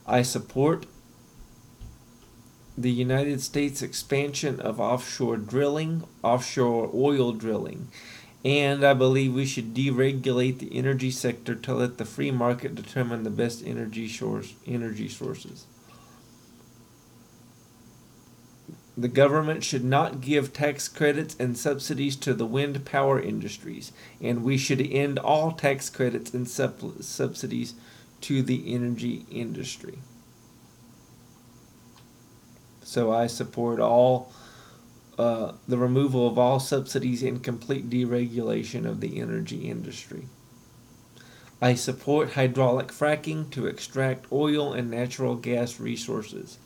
I 0.07 0.23
support 0.23 0.87
the 2.83 2.91
United 2.91 3.43
States 3.43 3.83
expansion 3.83 4.59
of 4.61 4.81
offshore 4.81 5.37
drilling, 5.37 6.05
offshore 6.23 6.91
oil 6.95 7.33
drilling, 7.33 7.89
and 8.43 8.85
I 8.85 8.95
believe 8.95 9.35
we 9.35 9.45
should 9.45 9.75
deregulate 9.75 10.59
the 10.59 10.75
energy 10.75 11.11
sector 11.11 11.55
to 11.55 11.75
let 11.75 11.99
the 11.99 12.07
free 12.07 12.31
market 12.31 12.75
determine 12.75 13.23
the 13.23 13.31
best 13.31 13.63
energy 13.67 14.09
source 14.09 14.55
energy 14.67 15.09
sources. 15.09 15.67
The 18.97 19.09
government 19.09 19.63
should 19.63 19.85
not 19.85 20.21
give 20.21 20.53
tax 20.53 20.89
credits 20.89 21.37
and 21.39 21.57
subsidies 21.57 22.17
to 22.17 22.35
the 22.35 22.47
wind 22.47 22.85
power 22.85 23.21
industries, 23.21 23.93
and 24.21 24.43
we 24.43 24.57
should 24.57 24.81
end 24.81 25.19
all 25.19 25.53
tax 25.53 25.91
credits 25.91 26.33
and 26.33 26.49
sub- 26.49 27.03
subsidies 27.03 27.75
to 28.23 28.43
the 28.43 28.75
energy 28.75 29.27
industry. 29.31 29.99
So 32.91 33.13
I 33.13 33.29
support 33.29 33.79
all 33.79 34.33
uh, 35.17 35.53
the 35.69 35.79
removal 35.79 36.27
of 36.27 36.41
all 36.41 36.59
subsidies 36.59 37.23
and 37.23 37.41
complete 37.41 37.89
deregulation 37.89 38.85
of 38.85 38.99
the 38.99 39.21
energy 39.21 39.71
industry. 39.71 40.25
I 41.63 41.75
support 41.75 42.33
hydraulic 42.33 42.89
fracking 42.89 43.49
to 43.53 43.69
extract 43.69 44.33
oil 44.33 44.73
and 44.73 44.91
natural 44.91 45.37
gas 45.37 45.79
resources. 45.79 46.59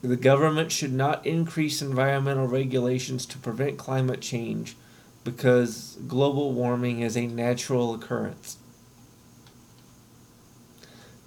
The 0.00 0.14
government 0.14 0.70
should 0.70 0.92
not 0.92 1.26
increase 1.26 1.82
environmental 1.82 2.46
regulations 2.46 3.26
to 3.26 3.38
prevent 3.38 3.76
climate 3.76 4.20
change 4.20 4.76
because 5.24 5.98
global 6.06 6.52
warming 6.52 7.00
is 7.00 7.16
a 7.16 7.26
natural 7.26 7.92
occurrence. 7.92 8.59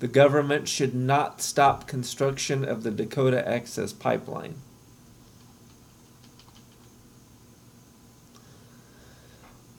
The 0.03 0.09
government 0.09 0.67
should 0.67 0.93
not 0.93 1.41
stop 1.41 1.87
construction 1.87 2.65
of 2.65 2.83
the 2.83 2.91
Dakota 2.91 3.47
Access 3.47 3.93
Pipeline. 3.93 4.55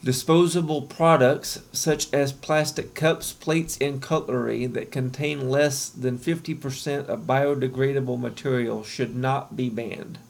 Disposable 0.02 0.81
products 0.81 1.61
such 1.73 2.11
as 2.14 2.33
plastic 2.33 2.95
cups, 2.95 3.35
plates, 3.35 3.76
and 3.83 4.00
cutlery 4.00 4.64
that 4.64 4.90
contain 4.90 5.50
less 5.50 5.90
than 5.90 6.16
50% 6.16 7.04
of 7.09 7.26
biodegradable 7.26 8.19
material 8.19 8.83
should 8.83 9.14
not 9.14 9.54
be 9.54 9.69
banned. 9.69 10.21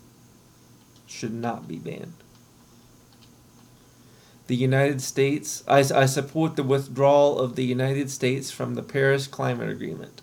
Should 1.07 1.35
not 1.35 1.69
be 1.69 1.79
banned. 1.79 2.24
The 4.47 4.57
United 4.57 5.01
States, 5.01 5.65
I, 5.67 5.79
I 5.79 6.07
support 6.07 6.57
the 6.57 6.63
withdrawal 6.63 7.39
of 7.39 7.57
the 7.57 7.65
United 7.65 8.11
States 8.11 8.51
from 8.51 8.75
the 8.75 8.83
Paris 8.83 9.27
Climate 9.27 9.71
Agreement. 9.71 10.21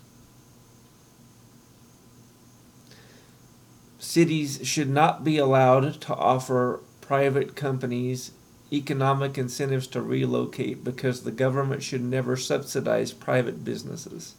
Cities 3.97 4.59
should 4.63 4.89
not 4.89 5.23
be 5.23 5.37
allowed 5.37 6.01
to 6.01 6.15
offer 6.15 6.81
private 7.01 7.55
companies 7.55 8.31
economic 8.71 9.37
incentives 9.37 9.87
to 9.87 10.01
relocate 10.01 10.83
because 10.83 11.23
the 11.23 11.31
government 11.31 11.83
should 11.83 12.03
never 12.03 12.37
subsidize 12.37 13.11
private 13.11 13.65
businesses. 13.65 14.35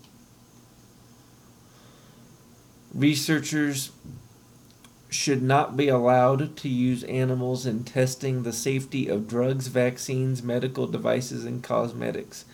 Researchers 2.95 3.91
should 5.13 5.43
not 5.43 5.77
be 5.77 5.89
allowed 5.89 6.57
to 6.57 6.69
use 6.69 7.05
animals 7.05 7.67
in 7.67 7.85
testing 7.85 8.43
the 8.43 8.53
safety 8.53 9.09
of 9.09 9.29
drugs, 9.29 9.67
vaccines, 9.67 10.43
medical 10.43 10.87
devices, 10.87 11.45
and 11.45 11.63
cosmetics. 11.63 12.45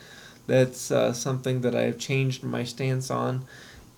That's 0.47 0.91
uh, 0.91 1.13
something 1.13 1.61
that 1.61 1.75
I 1.75 1.83
have 1.83 1.99
changed 1.99 2.43
my 2.43 2.65
stance 2.65 3.11
on 3.11 3.45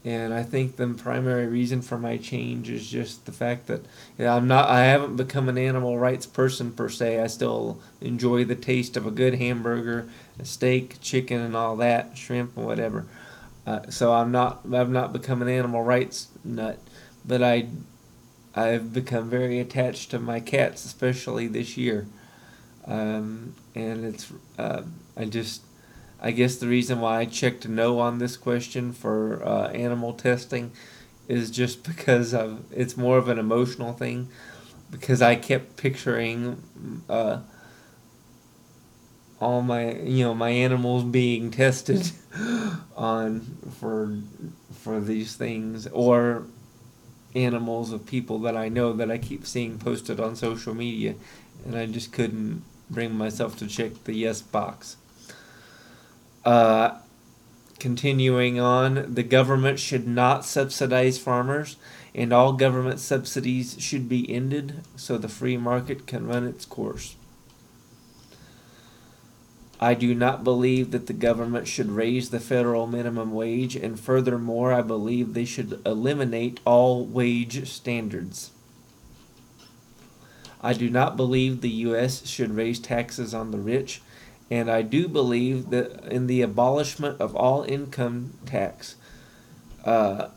and 0.04 0.32
I 0.32 0.42
think 0.42 0.76
the 0.76 0.86
primary 0.88 1.46
reason 1.46 1.82
for 1.82 1.98
my 1.98 2.16
change 2.16 2.70
is 2.70 2.88
just 2.88 3.26
the 3.26 3.32
fact 3.32 3.66
that 3.66 3.84
I'm 4.18 4.48
not 4.48 4.68
I 4.68 4.84
haven't 4.84 5.16
become 5.16 5.48
an 5.48 5.58
animal 5.58 5.98
rights 5.98 6.24
person 6.24 6.72
per 6.72 6.88
se. 6.88 7.20
I 7.20 7.26
still 7.26 7.78
enjoy 8.00 8.44
the 8.44 8.54
taste 8.54 8.96
of 8.96 9.06
a 9.06 9.10
good 9.10 9.34
hamburger, 9.34 10.08
a 10.38 10.46
steak, 10.46 11.00
chicken, 11.02 11.40
and 11.40 11.54
all 11.54 11.76
that, 11.76 12.16
shrimp 12.16 12.56
and 12.56 12.64
whatever. 12.64 13.06
Uh, 13.66 13.90
so 13.90 14.14
I'm 14.14 14.32
not 14.32 14.62
I've 14.72 14.90
not 14.90 15.12
become 15.12 15.42
an 15.42 15.48
animal 15.48 15.82
rights 15.82 16.28
nut, 16.44 16.78
but 17.26 17.42
I 17.42 17.68
I've 18.54 18.92
become 18.92 19.30
very 19.30 19.60
attached 19.60 20.10
to 20.10 20.18
my 20.18 20.40
cats, 20.40 20.84
especially 20.84 21.46
this 21.46 21.76
year, 21.76 22.06
um, 22.86 23.54
and 23.74 24.04
it's 24.04 24.32
uh, 24.58 24.82
I 25.16 25.26
just 25.26 25.62
I 26.20 26.32
guess 26.32 26.56
the 26.56 26.66
reason 26.66 27.00
why 27.00 27.20
I 27.20 27.24
checked 27.24 27.68
no 27.68 27.98
on 27.98 28.18
this 28.18 28.36
question 28.36 28.92
for 28.92 29.44
uh, 29.44 29.68
animal 29.68 30.12
testing 30.12 30.72
is 31.28 31.50
just 31.50 31.84
because 31.88 32.34
of 32.34 32.64
it's 32.72 32.96
more 32.96 33.18
of 33.18 33.28
an 33.28 33.38
emotional 33.38 33.92
thing 33.92 34.28
because 34.90 35.22
I 35.22 35.36
kept 35.36 35.76
picturing 35.76 36.62
uh, 37.08 37.40
all 39.40 39.62
my 39.62 39.92
you 39.94 40.24
know 40.24 40.34
my 40.34 40.50
animals 40.50 41.04
being 41.04 41.50
tested 41.62 42.10
on 42.96 43.40
for 43.78 44.18
for 44.74 45.00
these 45.00 45.36
things 45.36 45.86
or 45.88 46.46
animals 47.34 47.92
of 47.92 48.06
people 48.06 48.38
that 48.40 48.56
I 48.56 48.68
know 48.68 48.92
that 48.92 49.10
I 49.10 49.18
keep 49.18 49.46
seeing 49.46 49.78
posted 49.78 50.18
on 50.18 50.36
social 50.36 50.74
media 50.74 51.14
and 51.64 51.76
I 51.76 51.86
just 51.86 52.12
couldn't 52.12 52.62
bring 52.88 53.14
myself 53.14 53.56
to 53.58 53.66
check 53.66 54.04
the 54.04 54.14
yes 54.14 54.42
box. 54.42 54.96
Uh, 56.44 56.98
continuing 57.78 58.58
on, 58.58 59.14
the 59.14 59.22
government 59.22 59.78
should 59.78 60.06
not 60.06 60.44
subsidize 60.44 61.18
farmers, 61.18 61.76
and 62.14 62.32
all 62.32 62.52
government 62.52 62.98
subsidies 62.98 63.76
should 63.78 64.08
be 64.08 64.30
ended 64.32 64.82
so 64.96 65.16
the 65.16 65.28
free 65.28 65.56
market 65.56 66.06
can 66.06 66.26
run 66.26 66.46
its 66.46 66.64
course. 66.64 67.16
I 69.80 69.94
do 69.94 70.14
not 70.14 70.44
believe 70.44 70.90
that 70.90 71.06
the 71.06 71.14
government 71.14 71.66
should 71.66 71.90
raise 71.90 72.30
the 72.30 72.38
federal 72.38 72.86
minimum 72.86 73.32
wage, 73.32 73.74
and 73.74 73.98
furthermore, 73.98 74.72
I 74.72 74.82
believe 74.82 75.32
they 75.32 75.46
should 75.46 75.80
eliminate 75.86 76.60
all 76.66 77.04
wage 77.04 77.66
standards. 77.68 78.50
I 80.62 80.74
do 80.74 80.90
not 80.90 81.16
believe 81.16 81.60
the 81.60 81.70
U.S. 81.70 82.26
should 82.26 82.54
raise 82.54 82.78
taxes 82.78 83.32
on 83.32 83.50
the 83.50 83.58
rich 83.58 84.02
and 84.50 84.68
I 84.68 84.82
do 84.82 85.06
believe 85.06 85.70
that 85.70 86.04
in 86.10 86.26
the 86.26 86.42
abolishment 86.42 87.20
of 87.20 87.36
all 87.36 87.62
income 87.62 88.34
tax, 88.44 88.96
uh, 89.84 90.28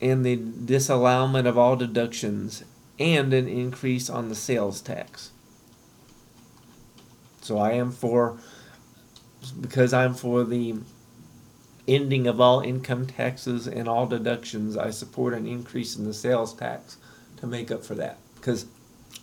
and 0.00 0.24
the 0.24 0.36
disallowment 0.36 1.48
of 1.48 1.56
all 1.56 1.74
deductions, 1.74 2.62
and 2.98 3.32
an 3.32 3.48
increase 3.48 4.10
on 4.10 4.28
the 4.28 4.34
sales 4.34 4.82
tax. 4.82 5.30
So 7.40 7.58
I 7.58 7.72
am 7.72 7.90
for, 7.90 8.38
because 9.52 9.92
I'm 9.92 10.14
for 10.14 10.44
the 10.44 10.76
ending 11.86 12.26
of 12.26 12.40
all 12.40 12.60
income 12.60 13.06
taxes 13.06 13.66
and 13.66 13.88
all 13.88 14.06
deductions, 14.06 14.76
I 14.76 14.90
support 14.90 15.34
an 15.34 15.46
increase 15.46 15.96
in 15.96 16.04
the 16.04 16.14
sales 16.14 16.54
tax 16.54 16.96
to 17.38 17.46
make 17.46 17.70
up 17.70 17.84
for 17.84 17.94
that. 17.94 18.18
Because 18.36 18.66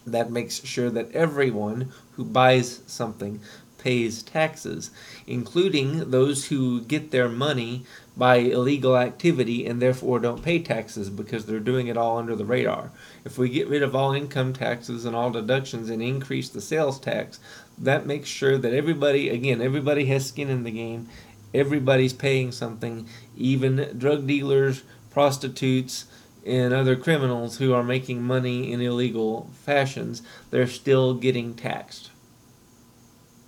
that 0.06 0.32
makes 0.32 0.64
sure 0.64 0.90
that 0.90 1.12
everyone 1.12 1.92
who 2.14 2.24
buys 2.24 2.82
something 2.88 3.40
pays 3.78 4.22
taxes, 4.22 4.92
including 5.26 6.12
those 6.12 6.46
who 6.48 6.82
get 6.82 7.12
their 7.12 7.30
money 7.30 7.84
by 8.18 8.36
illegal 8.36 8.98
activity 8.98 9.66
and 9.66 9.82
therefore 9.82 10.20
don't 10.20 10.44
pay 10.44 10.60
taxes 10.60 11.10
because 11.10 11.46
they're 11.46 11.60
doing 11.60 11.88
it 11.88 11.98
all 11.98 12.18
under 12.18 12.36
the 12.36 12.46
radar. 12.46 12.92
If 13.24 13.38
we 13.38 13.50
get 13.50 13.70
rid 13.70 13.84
of 13.84 13.96
all 13.96 14.14
income 14.14 14.54
taxes 14.54 15.06
and 15.06 15.16
all 15.16 15.32
deductions 15.32 15.90
and 15.90 16.02
increase 16.02 16.50
the 16.50 16.62
sales 16.62 17.00
tax, 17.00 17.40
that 17.78 18.06
makes 18.06 18.28
sure 18.28 18.58
that 18.58 18.74
everybody, 18.74 19.30
again, 19.30 19.62
everybody 19.62 20.06
has 20.06 20.28
skin 20.28 20.50
in 20.50 20.64
the 20.64 20.72
game. 20.72 21.08
Everybody's 21.54 22.14
paying 22.14 22.52
something, 22.52 23.08
even 23.36 23.98
drug 23.98 24.28
dealers, 24.28 24.84
prostitutes, 25.10 26.06
and 26.46 26.74
other 26.74 26.96
criminals 26.96 27.58
who 27.58 27.74
are 27.74 27.84
making 27.84 28.24
money 28.24 28.72
in 28.72 28.82
illegal 28.82 29.50
fashions, 29.64 30.22
they're 30.50 30.68
still 30.68 31.14
getting 31.14 31.54
taxed. 31.54 32.10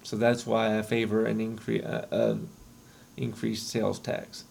So 0.03 0.15
that's 0.15 0.45
why 0.45 0.77
I 0.77 0.81
favor 0.83 1.25
an 1.25 1.41
increase, 1.41 1.83
uh, 1.83 2.07
uh, 2.11 2.35
increased 3.17 3.69
sales 3.69 3.99
tax 3.99 4.45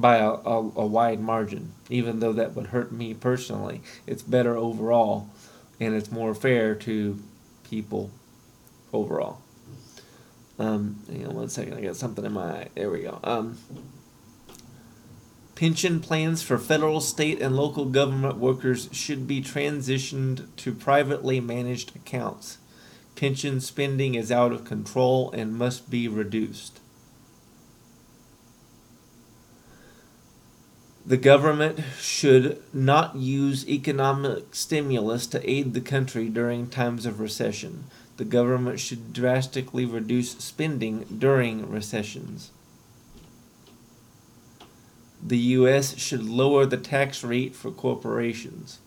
by 0.00 0.16
a, 0.16 0.30
a, 0.30 0.58
a, 0.58 0.86
wide 0.86 1.20
margin. 1.20 1.72
Even 1.88 2.20
though 2.20 2.32
that 2.32 2.54
would 2.54 2.68
hurt 2.68 2.92
me 2.92 3.14
personally, 3.14 3.82
it's 4.06 4.22
better 4.22 4.56
overall, 4.56 5.28
and 5.78 5.94
it's 5.94 6.10
more 6.10 6.34
fair 6.34 6.74
to 6.74 7.18
people 7.68 8.10
overall. 8.92 9.40
Um, 10.58 11.00
hang 11.10 11.26
on 11.26 11.34
one 11.34 11.48
second, 11.48 11.74
I 11.74 11.80
got 11.80 11.96
something 11.96 12.24
in 12.24 12.32
my 12.32 12.42
eye. 12.42 12.68
There 12.74 12.90
we 12.90 13.02
go. 13.02 13.18
Um, 13.24 13.58
pension 15.54 16.00
plans 16.00 16.42
for 16.42 16.58
federal, 16.58 17.00
state, 17.00 17.40
and 17.40 17.56
local 17.56 17.86
government 17.86 18.36
workers 18.36 18.88
should 18.92 19.26
be 19.26 19.40
transitioned 19.40 20.46
to 20.56 20.72
privately 20.72 21.40
managed 21.40 21.94
accounts. 21.96 22.58
Pension 23.14 23.60
spending 23.60 24.14
is 24.14 24.32
out 24.32 24.52
of 24.52 24.64
control 24.64 25.30
and 25.32 25.54
must 25.54 25.90
be 25.90 26.08
reduced. 26.08 26.80
The 31.10 31.16
government 31.16 31.80
should 31.98 32.62
not 32.72 33.16
use 33.16 33.68
economic 33.68 34.54
stimulus 34.54 35.26
to 35.26 35.50
aid 35.50 35.74
the 35.74 35.80
country 35.80 36.28
during 36.28 36.68
times 36.68 37.04
of 37.04 37.18
recession. 37.18 37.86
The 38.16 38.24
government 38.24 38.78
should 38.78 39.12
drastically 39.12 39.84
reduce 39.84 40.30
spending 40.38 41.04
during 41.18 41.68
recessions. 41.68 42.52
The 45.20 45.38
U.S. 45.58 45.98
should 45.98 46.22
lower 46.22 46.64
the 46.64 46.76
tax 46.76 47.24
rate 47.24 47.56
for 47.56 47.72
corporations. 47.72 48.78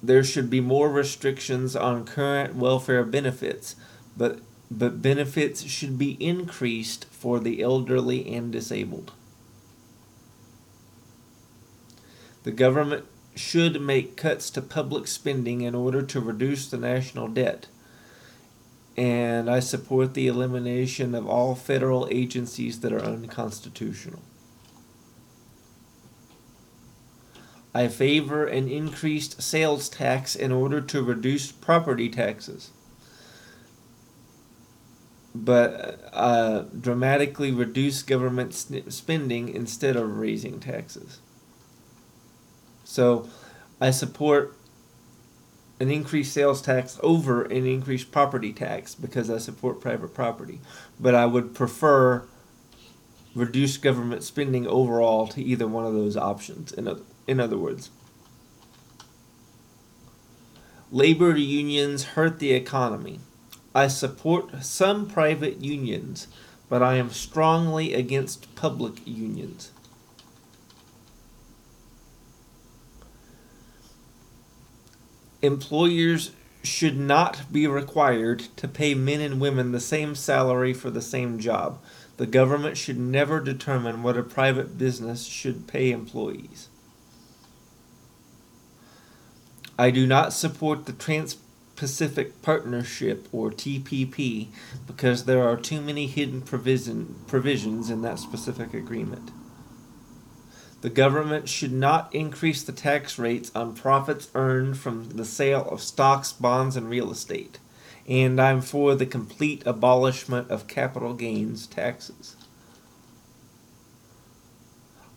there 0.00 0.22
should 0.22 0.50
be 0.50 0.60
more 0.60 0.90
restrictions 0.90 1.74
on 1.74 2.04
current 2.04 2.54
welfare 2.54 3.04
benefits, 3.04 3.74
but 4.18 4.38
but 4.70 5.02
benefits 5.02 5.62
should 5.64 5.98
be 5.98 6.12
increased 6.24 7.06
for 7.06 7.38
the 7.38 7.62
elderly 7.62 8.32
and 8.34 8.50
disabled. 8.50 9.12
The 12.44 12.52
government 12.52 13.06
should 13.34 13.80
make 13.80 14.16
cuts 14.16 14.50
to 14.50 14.62
public 14.62 15.06
spending 15.06 15.62
in 15.62 15.74
order 15.74 16.02
to 16.02 16.20
reduce 16.20 16.68
the 16.68 16.76
national 16.76 17.28
debt. 17.28 17.66
And 18.96 19.50
I 19.50 19.60
support 19.60 20.14
the 20.14 20.28
elimination 20.28 21.14
of 21.14 21.26
all 21.26 21.54
federal 21.54 22.06
agencies 22.10 22.80
that 22.80 22.92
are 22.92 23.02
unconstitutional. 23.02 24.20
I 27.74 27.88
favor 27.88 28.46
an 28.46 28.68
increased 28.68 29.42
sales 29.42 29.88
tax 29.88 30.36
in 30.36 30.52
order 30.52 30.80
to 30.80 31.02
reduce 31.02 31.50
property 31.50 32.08
taxes, 32.08 32.70
but 35.34 36.08
uh, 36.12 36.62
dramatically 36.80 37.50
reduce 37.50 38.02
government 38.02 38.54
spending 38.54 39.48
instead 39.48 39.96
of 39.96 40.18
raising 40.18 40.60
taxes. 40.60 41.18
So 42.84 43.28
I 43.80 43.90
support 43.90 44.56
an 45.80 45.90
increased 45.90 46.32
sales 46.32 46.62
tax 46.62 46.98
over 47.02 47.42
an 47.42 47.66
increased 47.66 48.12
property 48.12 48.52
tax 48.52 48.94
because 48.94 49.28
I 49.28 49.38
support 49.38 49.80
private 49.80 50.14
property. 50.14 50.60
But 51.00 51.16
I 51.16 51.26
would 51.26 51.54
prefer 51.54 52.24
reduced 53.34 53.82
government 53.82 54.22
spending 54.22 54.66
overall 54.68 55.26
to 55.26 55.42
either 55.42 55.66
one 55.66 55.84
of 55.84 55.92
those 55.94 56.16
options. 56.16 56.72
In 56.72 56.86
other, 56.86 57.02
in 57.26 57.40
other 57.40 57.58
words, 57.58 57.90
labor 60.92 61.36
unions 61.36 62.04
hurt 62.04 62.38
the 62.38 62.52
economy. 62.52 63.18
I 63.74 63.88
support 63.88 64.64
some 64.64 65.06
private 65.06 65.56
unions, 65.60 66.28
but 66.68 66.82
I 66.82 66.94
am 66.94 67.10
strongly 67.10 67.92
against 67.92 68.54
public 68.54 69.04
unions. 69.06 69.72
Employers 75.42 76.30
should 76.62 76.96
not 76.96 77.52
be 77.52 77.66
required 77.66 78.40
to 78.56 78.66
pay 78.66 78.94
men 78.94 79.20
and 79.20 79.40
women 79.40 79.72
the 79.72 79.80
same 79.80 80.14
salary 80.14 80.72
for 80.72 80.88
the 80.88 81.02
same 81.02 81.38
job. 81.38 81.78
The 82.16 82.26
government 82.26 82.76
should 82.76 82.98
never 82.98 83.40
determine 83.40 84.02
what 84.02 84.16
a 84.16 84.22
private 84.22 84.78
business 84.78 85.24
should 85.24 85.66
pay 85.66 85.90
employees. 85.90 86.68
I 89.78 89.90
do 89.90 90.06
not 90.06 90.32
support 90.32 90.86
the 90.86 90.92
Trans 90.92 91.34
Pacific 91.76 92.40
Partnership 92.42 93.28
or 93.32 93.50
TPP 93.50 94.48
because 94.86 95.24
there 95.24 95.46
are 95.46 95.56
too 95.56 95.80
many 95.80 96.06
hidden 96.06 96.40
provision, 96.42 97.16
provisions 97.26 97.90
in 97.90 98.02
that 98.02 98.18
specific 98.18 98.74
agreement. 98.74 99.30
The 100.82 100.90
government 100.90 101.48
should 101.48 101.72
not 101.72 102.14
increase 102.14 102.62
the 102.62 102.72
tax 102.72 103.18
rates 103.18 103.50
on 103.54 103.74
profits 103.74 104.28
earned 104.34 104.76
from 104.76 105.08
the 105.10 105.24
sale 105.24 105.66
of 105.70 105.80
stocks, 105.80 106.32
bonds, 106.32 106.76
and 106.76 106.90
real 106.90 107.10
estate. 107.10 107.58
And 108.06 108.38
I'm 108.38 108.60
for 108.60 108.94
the 108.94 109.06
complete 109.06 109.62
abolishment 109.64 110.50
of 110.50 110.66
capital 110.66 111.14
gains 111.14 111.66
taxes. 111.66 112.36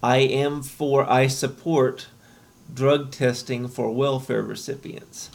I 0.02 0.20
am 0.20 0.64
for, 0.64 1.10
I 1.10 1.28
support 1.28 2.08
drug 2.74 3.12
testing 3.12 3.68
for 3.68 3.94
welfare 3.94 4.44
recipients. 4.44 5.32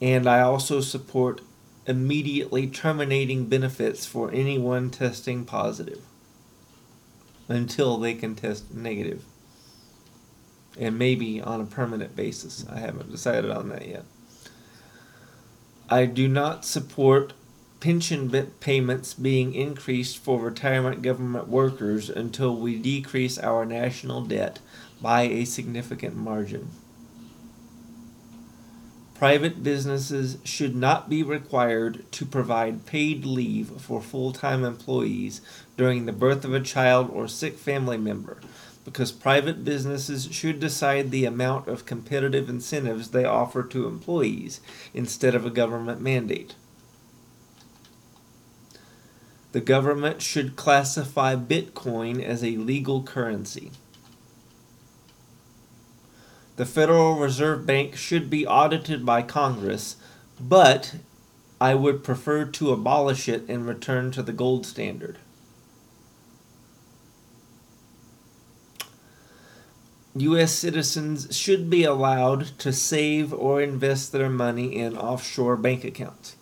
And 0.00 0.28
I 0.28 0.40
also 0.40 0.80
support 0.80 1.40
immediately 1.86 2.66
terminating 2.66 3.46
benefits 3.46 4.06
for 4.06 4.30
anyone 4.32 4.90
testing 4.90 5.44
positive 5.44 6.00
until 7.48 7.96
they 7.98 8.14
can 8.14 8.34
test 8.34 8.74
negative. 8.74 9.24
and 10.78 10.98
maybe 10.98 11.40
on 11.40 11.60
a 11.60 11.64
permanent 11.64 12.14
basis. 12.14 12.66
I 12.68 12.78
haven't 12.80 13.10
decided 13.10 13.50
on 13.50 13.70
that 13.70 13.88
yet. 13.88 14.04
I 15.88 16.06
do 16.06 16.28
not 16.28 16.64
support 16.64 17.32
pension 17.80 18.30
payments 18.60 19.14
being 19.14 19.54
increased 19.54 20.18
for 20.18 20.40
retirement 20.40 21.02
government 21.02 21.48
workers 21.48 22.10
until 22.10 22.56
we 22.56 22.76
decrease 22.76 23.38
our 23.38 23.64
national 23.64 24.22
debt 24.22 24.58
by 25.00 25.22
a 25.22 25.44
significant 25.44 26.16
margin. 26.16 26.70
Private 29.18 29.62
businesses 29.62 30.36
should 30.44 30.76
not 30.76 31.08
be 31.08 31.22
required 31.22 32.04
to 32.12 32.26
provide 32.26 32.84
paid 32.84 33.24
leave 33.24 33.68
for 33.80 34.02
full 34.02 34.32
time 34.32 34.62
employees 34.62 35.40
during 35.78 36.04
the 36.04 36.12
birth 36.12 36.44
of 36.44 36.52
a 36.52 36.60
child 36.60 37.08
or 37.10 37.26
sick 37.26 37.56
family 37.56 37.96
member 37.96 38.38
because 38.84 39.10
private 39.10 39.64
businesses 39.64 40.28
should 40.30 40.60
decide 40.60 41.10
the 41.10 41.24
amount 41.24 41.66
of 41.66 41.86
competitive 41.86 42.48
incentives 42.50 43.08
they 43.08 43.24
offer 43.24 43.62
to 43.62 43.88
employees 43.88 44.60
instead 44.92 45.34
of 45.34 45.46
a 45.46 45.50
government 45.50 46.00
mandate. 46.00 46.54
The 49.52 49.60
government 49.60 50.20
should 50.20 50.56
classify 50.56 51.34
Bitcoin 51.36 52.22
as 52.22 52.44
a 52.44 52.58
legal 52.58 53.02
currency. 53.02 53.72
The 56.56 56.66
Federal 56.66 57.16
Reserve 57.16 57.66
Bank 57.66 57.96
should 57.96 58.30
be 58.30 58.46
audited 58.46 59.04
by 59.04 59.20
Congress, 59.20 59.96
but 60.40 60.96
I 61.60 61.74
would 61.74 62.02
prefer 62.02 62.46
to 62.46 62.72
abolish 62.72 63.28
it 63.28 63.44
and 63.48 63.66
return 63.66 64.10
to 64.12 64.22
the 64.22 64.32
gold 64.32 64.64
standard. 64.64 65.18
U.S. 70.14 70.52
citizens 70.52 71.36
should 71.36 71.68
be 71.68 71.84
allowed 71.84 72.58
to 72.60 72.72
save 72.72 73.34
or 73.34 73.60
invest 73.60 74.12
their 74.12 74.30
money 74.30 74.74
in 74.76 74.96
offshore 74.96 75.56
bank 75.56 75.84
accounts. 75.84 76.36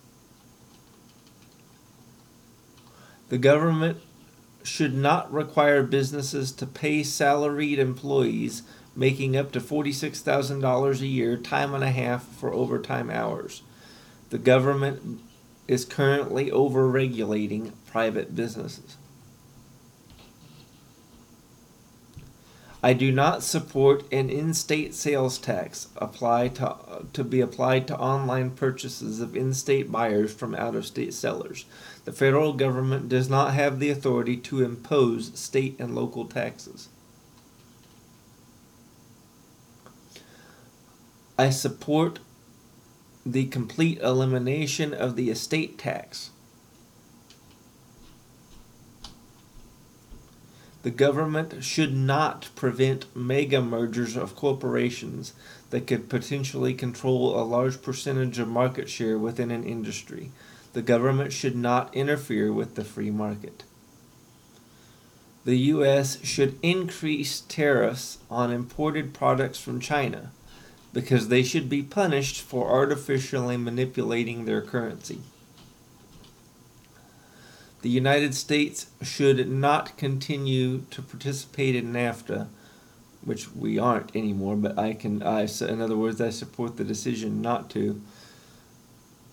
The 3.31 3.39
government 3.39 3.99
should 4.63 4.95
not 4.95 5.33
require 5.33 5.83
businesses 5.83 6.53
to 6.53 6.67
pay 6.67 7.03
salaried 7.03 7.81
employees 7.81 8.63
making 8.97 9.37
up 9.37 9.53
to 9.53 9.61
$46,000 9.61 11.01
a 11.01 11.07
year, 11.07 11.37
time 11.37 11.75
and 11.75 11.85
a 11.85 11.91
half 11.91 12.25
for 12.25 12.53
overtime 12.53 13.11
hours. 13.11 13.63
The 14.31 14.39
government 14.39 15.21
is 15.67 15.85
currently 15.85 16.51
over 16.51 16.89
regulating 16.89 17.73
private 17.87 18.35
businesses. 18.35 18.97
I 22.85 22.93
do 22.93 23.11
not 23.11 23.43
support 23.43 24.05
an 24.13 24.29
in-state 24.29 24.95
sales 24.95 25.39
tax 25.39 25.89
apply 25.97 26.49
to, 26.49 26.77
to 27.15 27.25
be 27.25 27.41
applied 27.41 27.89
to 27.89 27.99
online 27.99 28.51
purchases 28.51 29.21
of 29.21 29.35
in-state 29.35 29.91
buyers 29.91 30.35
from 30.35 30.55
out-of-state 30.55 31.15
sellers. 31.15 31.65
The 32.05 32.13
federal 32.13 32.53
government 32.53 33.09
does 33.09 33.31
not 33.31 33.55
have 33.55 33.79
the 33.79 33.89
authority 33.89 34.37
to 34.37 34.63
impose 34.63 35.33
state 35.35 35.77
and 35.79 35.95
local 35.95 36.27
taxes. 36.27 36.91
I 41.37 41.51
support 41.51 42.21
the 43.27 43.47
complete 43.47 43.99
elimination 43.99 44.95
of 44.95 45.17
the 45.17 45.31
estate 45.31 45.79
tax. 45.79 46.31
The 50.83 50.91
government 50.91 51.65
should 51.65 51.97
not 51.97 52.51
prevent 52.55 53.07
mega 53.17 53.63
mergers 53.63 54.17
of 54.17 54.37
corporations 54.37 55.33
that 55.71 55.87
could 55.87 56.11
potentially 56.11 56.75
control 56.75 57.41
a 57.41 57.43
large 57.43 57.83
percentage 57.83 58.39
of 58.39 58.49
market 58.49 58.89
share 58.89 59.19
within 59.19 59.51
an 59.51 59.65
industry. 59.65 60.31
The 60.75 60.83
government 60.83 61.33
should 61.33 61.57
not 61.57 61.95
interfere 61.97 62.53
with 62.53 62.75
the 62.75 62.85
free 62.85 63.11
market. 63.11 63.65
The 65.45 65.59
U.S. 65.59 66.23
should 66.23 66.59
increase 66.63 67.41
tariffs 67.41 68.19
on 68.31 68.53
imported 68.53 69.15
products 69.15 69.59
from 69.59 69.81
China 69.81 70.33
because 70.95 71.29
they 71.29 71.43
should 71.43 71.69
be 71.69 71.83
punished 71.83 72.41
for 72.41 72.71
artificially 72.71 73.59
manipulating 73.59 74.45
their 74.45 74.63
currency. 74.63 75.19
The 77.83 77.91
United 77.91 78.35
States 78.35 78.87
should 79.03 79.47
not 79.51 79.99
continue 79.99 80.83
to 80.91 81.03
participate 81.03 81.75
in 81.75 81.93
NAFTA, 81.93 82.47
which 83.23 83.53
we 83.53 83.79
aren't 83.79 84.15
anymore, 84.17 84.57
but 84.57 84.79
I 84.79 84.95
can, 84.95 85.23
I, 85.23 85.47
in 85.61 85.83
other 85.83 85.97
words, 85.97 86.21
I 86.21 86.31
support 86.31 86.77
the 86.79 86.85
decision 86.85 87.43
not 87.43 87.69
to. 87.71 88.01